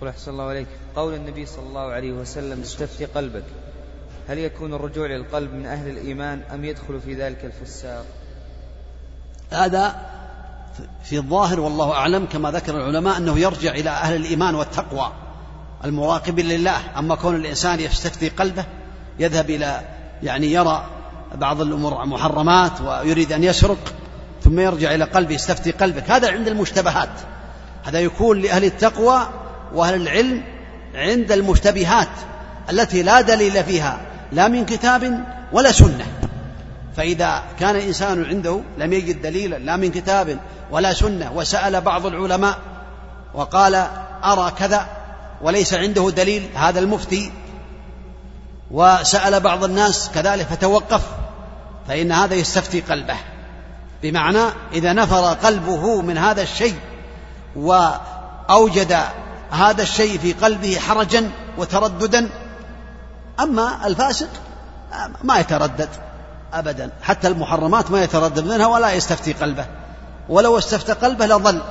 [0.00, 3.44] قل أحسن الله عليك قول النبي صلى الله عليه وسلم استفتي قلبك.
[4.28, 8.04] هل يكون الرجوع للقلب من أهل الإيمان أم يدخل في ذلك الفساق؟
[9.50, 9.94] هذا
[11.04, 15.12] في الظاهر والله أعلم كما ذكر العلماء أنه يرجع إلى أهل الإيمان والتقوى
[15.84, 16.98] المراقبين لله.
[16.98, 18.64] أما كون الإنسان يستفتي قلبه
[19.18, 19.80] يذهب إلى
[20.22, 20.84] يعني يرى
[21.34, 23.94] بعض الأمور محرمات ويريد أن يسرق
[24.44, 26.10] ثم يرجع إلى قلبه يستفتي قلبك.
[26.10, 27.10] هذا عند المشتبهات.
[27.84, 29.28] هذا يكون لأهل التقوى
[29.74, 30.42] وأهل العلم
[30.94, 32.08] عند المشتبهات
[32.70, 34.00] التي لا دليل فيها
[34.32, 36.06] لا من كتاب ولا سنة.
[36.96, 40.38] فإذا كان إنسان عنده لم يجد دليلا لا من كتاب
[40.70, 42.58] ولا سنة وسأل بعض العلماء
[43.34, 43.74] وقال
[44.24, 44.86] أرى كذا
[45.42, 47.32] وليس عنده دليل هذا المفتي.
[48.70, 51.02] وسأل بعض الناس كذلك فتوقف
[51.88, 53.16] فإن هذا يستفتي قلبه.
[54.02, 56.76] بمعنى إذا نفر قلبه من هذا الشيء
[57.56, 58.98] وأوجد
[59.50, 62.30] هذا الشيء في قلبه حرجا وترددا
[63.40, 64.28] أما الفاسق
[65.22, 65.88] ما يتردد.
[66.52, 66.90] أبدا.
[67.02, 69.66] حتى المحرمات ما يتردد منها ولا يستفتي قلبه.
[70.28, 71.62] ولو استفتى قلبه لضل.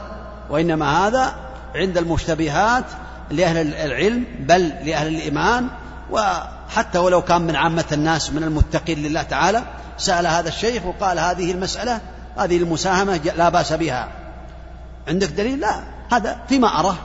[0.50, 1.36] وإنما هذا
[1.76, 2.86] عند المشتبهات
[3.32, 5.68] لأهل العلم بل لأهل الإيمان.
[6.12, 9.64] وحتى ولو كان من عامة الناس من المتقين لله تعالى
[9.98, 12.00] سأل هذا الشيخ وقال هذه المسألة
[12.38, 14.08] هذه المساهمة لا بأس بها.
[15.08, 15.76] عندك دليل؟ لا.
[16.12, 16.96] هذا فيما أراه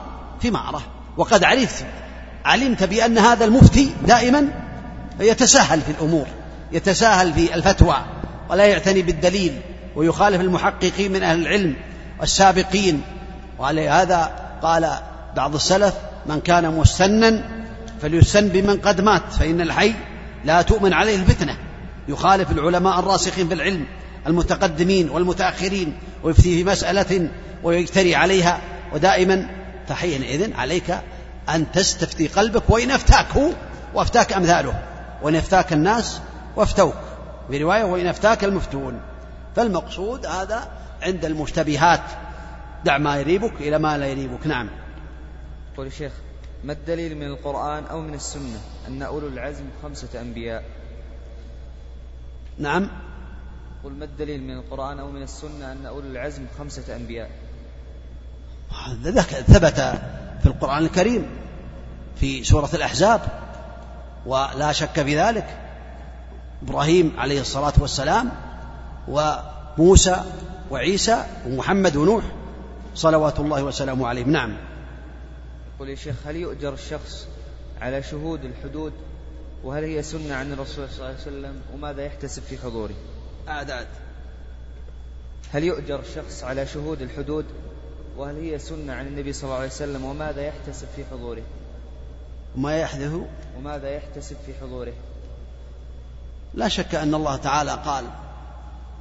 [0.41, 0.81] فيما أراه.
[1.17, 1.85] وقد عرفت
[2.45, 4.47] علمت بأن هذا المفتي دائما
[5.19, 6.27] يتساهل في الأمور.
[6.71, 7.95] يتساهل في الفتوى
[8.49, 9.61] ولا يعتني بالدليل
[9.95, 11.75] ويخالف المحققين من أهل العلم
[12.19, 13.01] والسابقين.
[13.59, 14.89] ولهذا قال
[15.35, 15.93] بعض السلف
[16.25, 17.43] من كان مستنا
[18.01, 19.93] فليسن بمن قد مات فإن الحي
[20.45, 21.57] لا تؤمن عليه الفتنة.
[22.07, 23.85] يخالف العلماء الراسخين في العلم
[24.27, 27.29] المتقدمين والمتأخرين ويفتي في مسألة
[27.63, 28.59] ويجترئ عليها.
[28.93, 29.49] ودائما
[29.87, 30.97] فحينئذ عليك
[31.49, 33.49] أن تستفتي قلبك وإن أفتاك هو
[33.93, 34.73] وأفتاك أمثاله.
[35.21, 36.21] وإن أفتاك الناس
[36.57, 36.95] وافتوك.
[37.49, 39.01] في رواية وإن أفتاك المفتون.
[39.55, 42.01] فالمقصود هذا عند المشتبهات.
[42.85, 44.47] دع ما يريبك إلى ما لا يريبك.
[44.47, 44.69] نعم.
[45.77, 46.11] قول الشيخ
[46.63, 50.63] ما الدليل من القرآن أو من السنة أن أولو العزم خمسة أنبياء؟
[52.57, 52.89] نعم.
[53.83, 57.29] قل ما الدليل من القرآن أو من السنة أن أولو العزم خمسة أنبياء؟
[59.47, 59.79] ثبت
[60.41, 61.29] في القرآن الكريم
[62.15, 63.21] في سورة الأحزاب.
[64.25, 65.66] ولا شك في ذلك.
[66.63, 68.31] إبراهيم عليه الصلاة والسلام
[69.07, 70.23] وموسى
[70.71, 72.23] وعيسى ومحمد ونوح
[72.95, 74.31] صلوات الله وسلامه عليهم.
[74.31, 74.57] نعم.
[75.75, 77.27] يقول يا شيخ هل يؤجر الشخص
[77.81, 78.93] على شهود الحدود؟
[79.63, 82.93] وهل هي سنة عن الرسول صلى الله عليه وسلم؟ وماذا يحتسب في حضوره؟
[83.47, 83.87] أعداد
[85.51, 87.45] هل يؤجر الشخص على شهود الحدود؟
[88.17, 91.43] وهل هي سنة عن النبي صلى الله عليه وسلم؟ وماذا يحتسب في حضوره؟
[92.55, 93.13] ما يحدث؟
[93.57, 94.93] وماذا يحتسب في حضوره؟
[96.53, 98.03] لا شك أن الله تعالى قال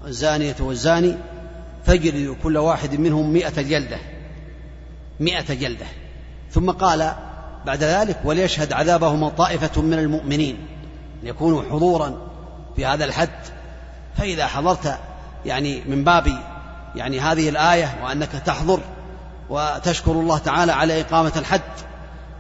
[0.07, 1.17] الزانية والزاني
[1.85, 3.99] فاجلدوا كل واحد منهم مئة جلدة
[5.21, 5.87] مئة جلدة.
[6.51, 7.13] ثم قال
[7.67, 10.67] بعد ذلك وليشهد عذابهما طائفة من المؤمنين
[11.23, 12.29] ليكونوا حضورا
[12.77, 13.39] في هذا الحد.
[14.17, 14.99] فإذا حضرت
[15.47, 16.27] يعني من باب
[16.97, 18.81] يعني هذه الآية وأنك تحضر
[19.51, 21.61] وتشكر الله تعالى على إقامة الحد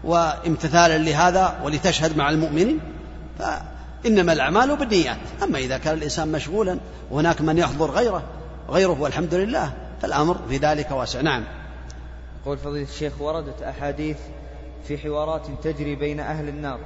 [0.05, 2.81] وامتثالا لهذا ولتشهد مع المؤمنين
[4.07, 5.17] فإنما الأعمال بالنيات.
[5.43, 6.79] أما إذا كان الإنسان مشغولا
[7.11, 8.23] وهناك من يحضر غيره
[8.69, 11.21] غيره والحمد لله فالأمر في ذلك واسع.
[11.21, 11.45] نعم.
[12.45, 14.17] قول فضيلة الشيخ وردت أحاديث
[14.89, 16.79] في حوارات تجري بين أهل النار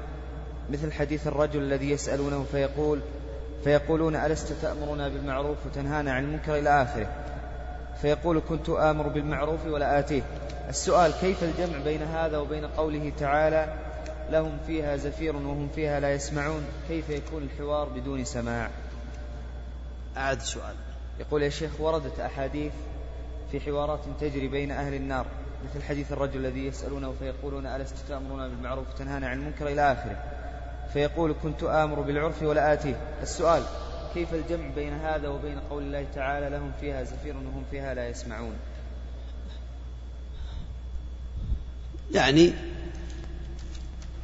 [0.71, 3.01] مثل حديث الرجل الذي يسألونه فيقول
[3.65, 7.09] فيقولون ألست تأمرنا بالمعروف وتنهانا عن المنكر إلى آخره؟
[8.03, 10.23] فيقول كنت آمر بالمعروف ولا آتيه.
[10.69, 13.90] السؤال كيف الجمع بين هذا وبين قوله تعالى
[14.31, 16.65] لهم فيها زفير وهم فيها لا يسمعون.
[16.89, 18.71] كيف يكون الحوار بدون سماع؟
[20.17, 20.75] أعد السؤال
[21.21, 22.73] يقول يا شيخ وردت أحاديث
[23.53, 25.27] في حوارات تجري بين أهل النار
[25.65, 30.23] مثل حديث الرجل الذي يسألونه فيقولون ألست تأمرنا بالمعروف وتنهانا عن المنكر؟ إلى آخره.
[30.93, 33.63] فيقول كنت آمر بالعرف ولا آتيه السؤال
[34.15, 38.55] كيف الجمع بين هذا وبين قول الله تعالى لهم فيها زفير وهم فيها لا يسمعون؟
[42.13, 42.53] يعني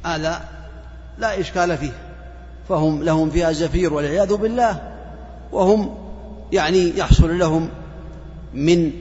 [0.05, 0.41] هذا
[1.17, 1.39] لا.
[1.39, 1.91] إشكال فيه.
[2.69, 4.81] فهم لهم فيها زفير والعياذ بالله.
[5.51, 5.97] وهم
[6.51, 7.69] يعني يحصل لهم
[8.53, 8.91] من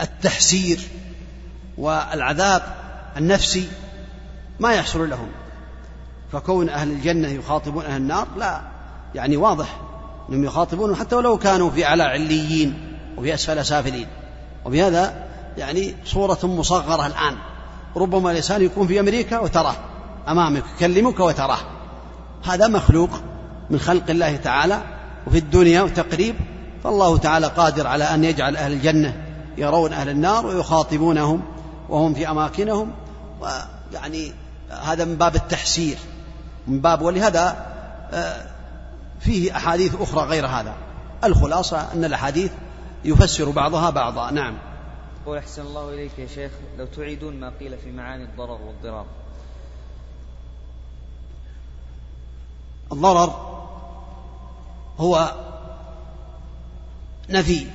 [0.00, 0.80] التحسير
[1.78, 2.62] والعذاب
[3.16, 3.68] النفسي
[4.60, 5.28] ما يحصل لهم.
[6.32, 8.60] فكون أهل الجنة يخاطبون أهل النار لا.
[9.14, 9.80] يعني واضح
[10.28, 14.06] أنهم يخاطبون حتى ولو كانوا في أعلى عليين وفي أسفل سافلين.
[14.64, 15.26] وبهذا
[15.58, 17.36] يعني صورة مصغرة الآن.
[17.96, 19.74] ربما الإنسان يكون في أمريكا وتراه
[20.28, 21.58] أمامك يكلمك وتراه.
[22.44, 23.10] هذا مخلوق
[23.70, 24.82] من خلق الله تعالى
[25.26, 26.34] وفي الدنيا وتقريب.
[26.84, 29.14] فالله تعالى قادر على أن يجعل أهل الجنة
[29.58, 31.42] يرون أهل النار ويخاطبونهم
[31.88, 32.92] وهم في أماكنهم.
[33.40, 34.32] ويعني
[34.82, 35.96] هذا من باب التحسير
[36.66, 37.66] من باب ولهذا
[38.12, 38.36] آه،
[39.20, 40.74] فيه أحاديث أخرى غير هذا.
[41.24, 42.50] الخلاصة أن الأحاديث
[43.04, 44.30] يفسر بعضها بعضا.
[44.30, 44.54] نعم.
[45.26, 49.06] قول أحسن الله إليك يا شيخ لو تعيدون ما قيل في معاني الضرر والضرار.
[52.92, 53.58] الضرر
[54.98, 55.34] هو
[57.30, 57.66] نفي.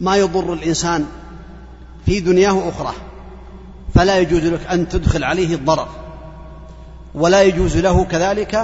[0.00, 1.06] ما يضر الإنسان
[2.06, 2.94] في دنياه وأخراه
[3.94, 5.88] فلا يجوز لك أن تدخل عليه الضرر
[7.14, 8.54] ولا يجوز له كذلك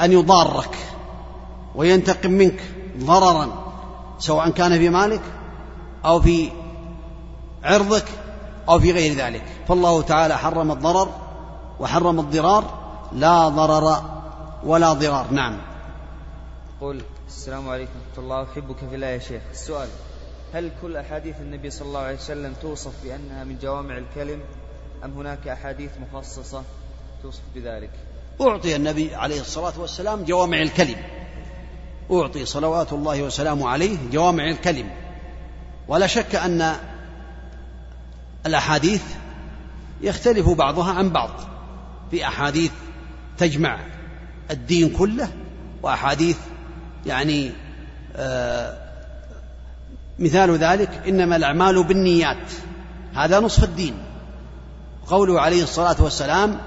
[0.00, 0.76] أن يضارك
[1.74, 2.62] وينتقم منك
[2.98, 3.72] ضررا
[4.18, 5.22] سواء كان في مالك
[6.04, 6.50] أو في
[7.64, 8.04] عرضك
[8.68, 9.44] أو في غير ذلك.
[9.68, 11.14] فالله تعالى حرم الضرر
[11.80, 12.64] وحرم الضرار
[13.12, 14.02] لا ضرر
[14.64, 15.26] ولا ضرار.
[15.30, 15.58] نعم.
[16.80, 18.42] قل السلام عليكم ورحمة الله.
[18.52, 19.42] أحبك في الله يا شيخ.
[19.50, 19.88] السؤال
[20.54, 24.40] هل كل أحاديث النبي صلى الله عليه وسلم توصف بأنها من جوامع الكلم
[25.04, 26.62] أم هناك أحاديث مخصصة
[27.22, 27.90] توصف بذلك؟
[28.40, 30.96] أعطي النبي عليه الصلاة والسلام جوامع الكلم.
[32.12, 34.90] أعطي صلوات الله وسلامه عليه جوامع الكلم.
[35.88, 36.76] ولا شك أن
[38.46, 39.02] الأحاديث
[40.00, 41.30] يختلف بعضها عن بعض.
[42.10, 42.70] في أحاديث
[43.38, 43.78] تجمع
[44.50, 45.28] الدين كله
[45.82, 46.36] وأحاديث
[47.06, 47.52] يعني
[48.16, 48.78] آه
[50.18, 52.52] مثال ذلك إنما الأعمال بالنيات.
[53.14, 53.94] هذا نصف الدين.
[55.06, 56.58] قوله عليه الصلاة والسلام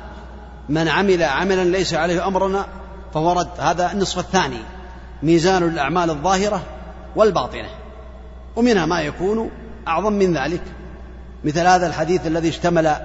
[0.70, 2.66] من عمل عملا ليس عليه أمرنا
[3.13, 3.59] فهو رد.
[3.59, 4.59] هذا النصف الثاني.
[5.24, 6.63] ميزان الأعمال الظاهرة
[7.16, 7.70] والباطنة.
[8.56, 9.49] ومنها ما يكون
[9.88, 10.62] أعظم من ذلك.
[11.43, 12.95] مثل هذا الحديث الذي اشتمل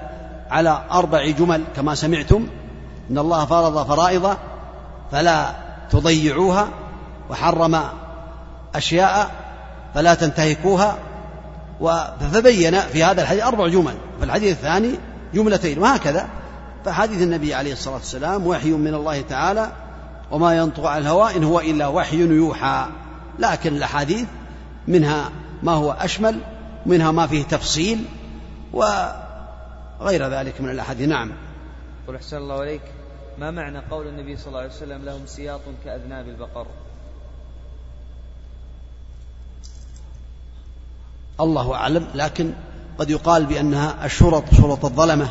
[0.49, 2.47] على أربع جمل كما سمعتم.
[3.11, 4.37] إن الله فرض فرائض
[5.11, 5.45] فلا
[5.89, 6.67] تضيعوها
[7.29, 7.81] وحرم
[8.75, 9.31] أشياء
[9.93, 10.97] فلا تنتهكوها.
[12.33, 13.93] فبين في هذا الحديث أربع جمل.
[14.19, 14.91] في الحديث الثاني
[15.33, 16.27] جملتين وهكذا.
[16.85, 19.71] فحديث النبي عليه الصلاة والسلام وحي من الله تعالى
[20.31, 22.85] وما ينطق عن الهوى إن هو إلا وحي يوحى.
[23.39, 24.27] لكن الأحاديث
[24.87, 25.29] منها
[25.63, 26.39] ما هو أشمل
[26.85, 28.05] منها ما فيه تفصيل
[28.73, 31.09] وغير ذلك من الأحاديث.
[31.09, 31.31] نعم.
[32.07, 32.81] قل أحسن الله عليك
[33.39, 36.67] ما معنى قول النبي صلى الله عليه وسلم لهم سياط كأذناب البقر؟
[41.39, 42.53] الله أعلم لكن
[42.97, 45.29] قد يقال بأنها الشرط شرط الظلمة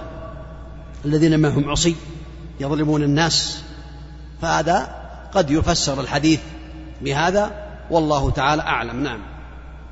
[1.05, 1.97] الذين ما هم عصي
[2.61, 3.63] يظلمون الناس.
[4.43, 4.97] فهذا
[5.33, 6.41] قد يفسر الحديث
[7.01, 9.03] بهذا والله تعالى أعلم.
[9.03, 9.30] نعم.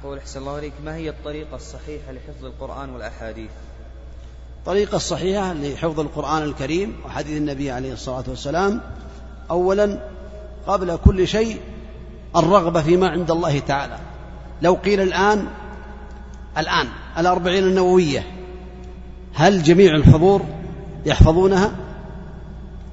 [0.05, 3.51] قول أحسن الله عليك ما هي الطريقة الصحيحة لحفظ القرآن والأحاديث؟
[4.59, 8.81] الطريقة الصحيحة لحفظ القرآن الكريم وحديث النبي عليه الصلاة والسلام.
[9.51, 10.09] أولا
[10.67, 11.61] قبل كل شيء
[12.37, 13.99] الرغبة فيما عند الله تعالى.
[14.63, 15.47] لو قيل الآن
[16.59, 16.89] الآن
[17.19, 18.27] الأربعين النووية
[19.35, 20.43] هل جميع الحضور
[21.07, 21.73] يحفظونها؟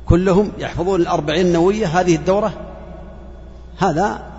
[0.05, 2.53] كلهم يحفظون الأربعين النووية هذه الدورة؟
[3.77, 4.31] هذا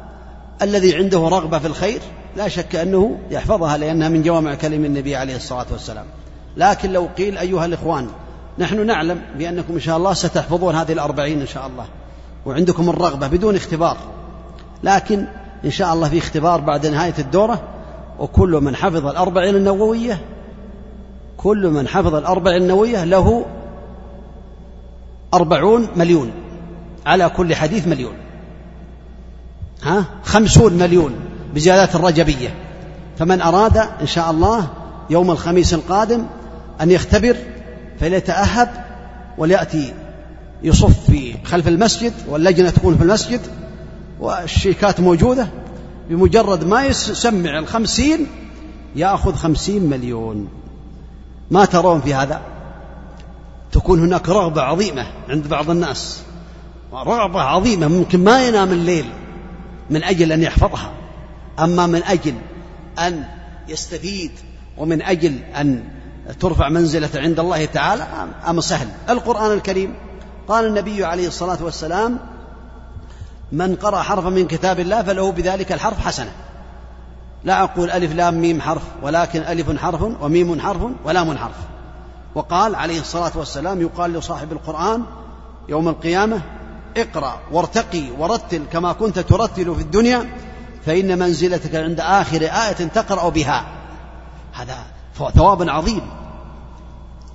[0.62, 2.00] الذي عنده رغبة في الخير
[2.36, 6.04] لا شك أنه يحفظها لأنها من جوامع كلم النبي عليه الصلاة والسلام.
[6.56, 8.08] لكن لو قيل أيها الإخوان
[8.58, 11.84] نحن نعلم بأنكم إن شاء الله ستحفظون هذه الأربعين إن شاء الله
[12.46, 13.96] وعندكم الرغبة بدون اختبار.
[14.82, 15.26] لكن
[15.64, 17.62] إن شاء الله في اختبار بعد نهاية الدورة
[18.18, 20.20] وكل من حفظ الأربعين النووية
[21.36, 23.44] كل من حفظ الأربعين النووية له
[25.34, 26.30] أربعون مليون
[27.06, 28.14] على كل حديث مليون.
[29.82, 31.14] ها؟ خمسون مليون.
[31.56, 32.54] بزيادات الرجبية
[33.18, 34.68] فمن أراد إن شاء الله
[35.10, 36.26] يوم الخميس القادم
[36.80, 37.36] أن يختبر
[38.00, 38.68] فليتأهب
[39.38, 39.94] وليأتي
[40.62, 43.40] يصف في خلف المسجد واللجنة تكون في المسجد
[44.20, 45.48] والشيكات موجودة
[46.10, 48.26] بمجرد ما يسمع الخمسين
[48.96, 50.48] يأخذ خمسين مليون.
[51.50, 52.40] ما ترون في هذا؟
[53.72, 56.22] تكون هناك رغبة عظيمة عند بعض الناس.
[56.92, 59.06] رغبة عظيمة ممكن ما ينام الليل
[59.90, 60.95] من أجل أن يحفظها.
[61.58, 62.34] أما من أجل
[62.98, 63.24] أن
[63.68, 64.30] يستفيد
[64.78, 65.84] ومن أجل أن
[66.40, 68.06] ترفع منزلته عند الله تعالى
[68.46, 69.94] أمر سهل؟ القرآن الكريم.
[70.48, 72.18] قال النبي عليه الصلاة والسلام
[73.52, 76.32] من قرأ حرفا من كتاب الله فله بذلك الحرف حسنة.
[77.44, 81.56] لا أقول ألف لام ميم حرف ولكن ألف حرف وميم حرف ولام حرف.
[82.34, 85.02] وقال عليه الصلاة والسلام يقال لصاحب القرآن
[85.68, 86.40] يوم القيامة
[86.96, 90.26] اقرأ وارتقي ورتل كما كنت ترتل في الدنيا
[90.86, 93.64] فإن منزلتك عند آخر آية تقرأ بها.
[94.52, 94.76] هذا
[95.34, 96.02] ثواب عظيم.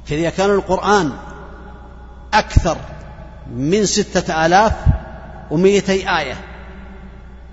[0.05, 1.11] فإذا كان القرآن
[2.33, 2.77] أكثر
[3.55, 4.73] من ستة آلاف
[5.51, 6.35] ومئتي آية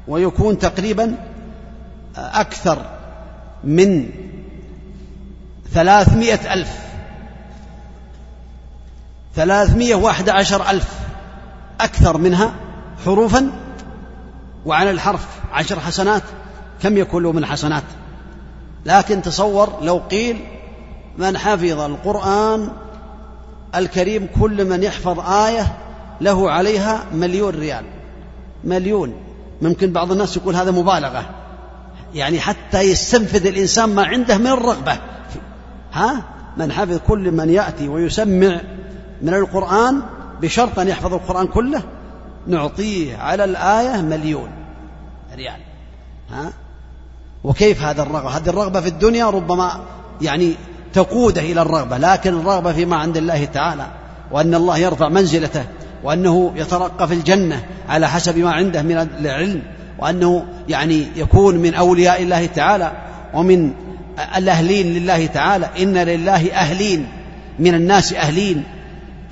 [0.08, 1.14] ويكون تقريبا
[2.16, 2.86] أكثر
[3.64, 4.10] من
[5.72, 6.78] ثلاثمائة ألف.
[9.36, 10.88] ثلاثمائة وأحد عشر ألف.
[11.80, 12.52] أكثر منها
[13.04, 13.50] حروفا
[14.66, 16.22] وعلى الحرف عشر حسنات
[16.82, 17.82] كم يكون له من حسنات؟
[18.86, 20.40] لكن تصور لو قيل
[21.18, 22.70] من حفظ القرآن
[23.74, 25.76] الكريم كل من يحفظ آية
[26.20, 27.84] له عليها مليون ريال.
[28.64, 29.12] مليون.
[29.62, 31.30] ممكن بعض الناس يقول هذا مبالغة.
[32.14, 34.98] يعني حتى يستنفذ الإنسان ما عنده من الرغبة.
[35.92, 36.22] ها؟
[36.56, 38.60] من حفظ كل من يأتي ويسمع
[39.22, 40.02] من القرآن
[40.42, 41.82] بشرط أن يحفظ القرآن كله؟
[42.46, 44.50] نعطيه على الآية مليون
[45.36, 45.60] ريال.
[46.30, 46.52] ها؟
[47.44, 49.80] وكيف هذا الرغبة؟ هذه الرغبة في الدنيا ربما
[50.20, 50.54] يعني
[50.92, 53.86] تقودة إلى الرغبة لكن الرغبة فيما عند الله تعالى
[54.30, 55.64] وأن الله يرفع منزلته
[56.04, 59.62] وأنه يترقى في الجنة على حسب ما عنده من العلم
[59.98, 62.92] وأنه يعني يكون من أولياء الله تعالى
[63.34, 63.72] ومن
[64.36, 65.68] الأهلين لله تعالى.
[65.78, 67.08] إن لله أهلين
[67.58, 68.64] من الناس أهلين.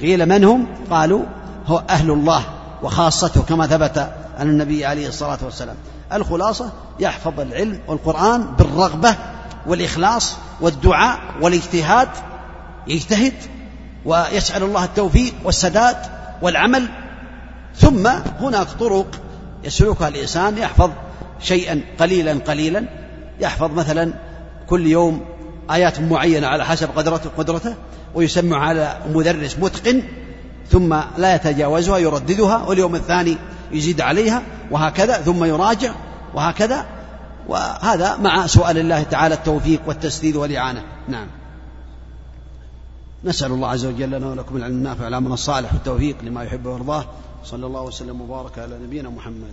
[0.01, 1.23] قيل من هم؟ قالوا
[1.67, 2.45] هو أهل الله.
[2.83, 3.99] وخاصته كما ثبت
[4.39, 5.77] عن النبي عليه الصلاة والسلام.
[6.13, 9.15] الخلاصة يحفظ العلم والقرآن بالرغبة
[9.67, 12.09] والإخلاص والدعاء والاجتهاد
[12.87, 13.35] يجتهد
[14.05, 15.97] ويسأل الله التوفيق والسداد
[16.43, 16.89] والعمل.
[17.77, 18.07] ثم
[18.41, 19.07] هناك طرق
[19.65, 20.91] يسلكها الإنسان يحفظ
[21.41, 22.85] شيئا قليلا قليلا.
[23.41, 24.13] يحفظ مثلا
[24.67, 25.25] كل يوم
[25.71, 27.75] آيات معينة على حسب قدرته قدرته
[28.15, 30.03] ويسمع على مدرس متقن.
[30.71, 33.37] ثم لا يتجاوزها يرددها واليوم الثاني
[33.73, 35.93] يزيد عليها وهكذا ثم يراجع
[36.35, 36.87] وهكذا
[37.49, 40.83] وهذا مع سؤال الله تعالى التوفيق والتسديد والإعانة.
[41.09, 41.27] نعم.
[43.25, 47.05] نسأل الله عز وجل لنا ولكم العلم النافع العمل الصالح والتوفيق لما يحب ويرضاه.
[47.45, 49.53] صلى الله وسلم وبارك على نبينا محمد.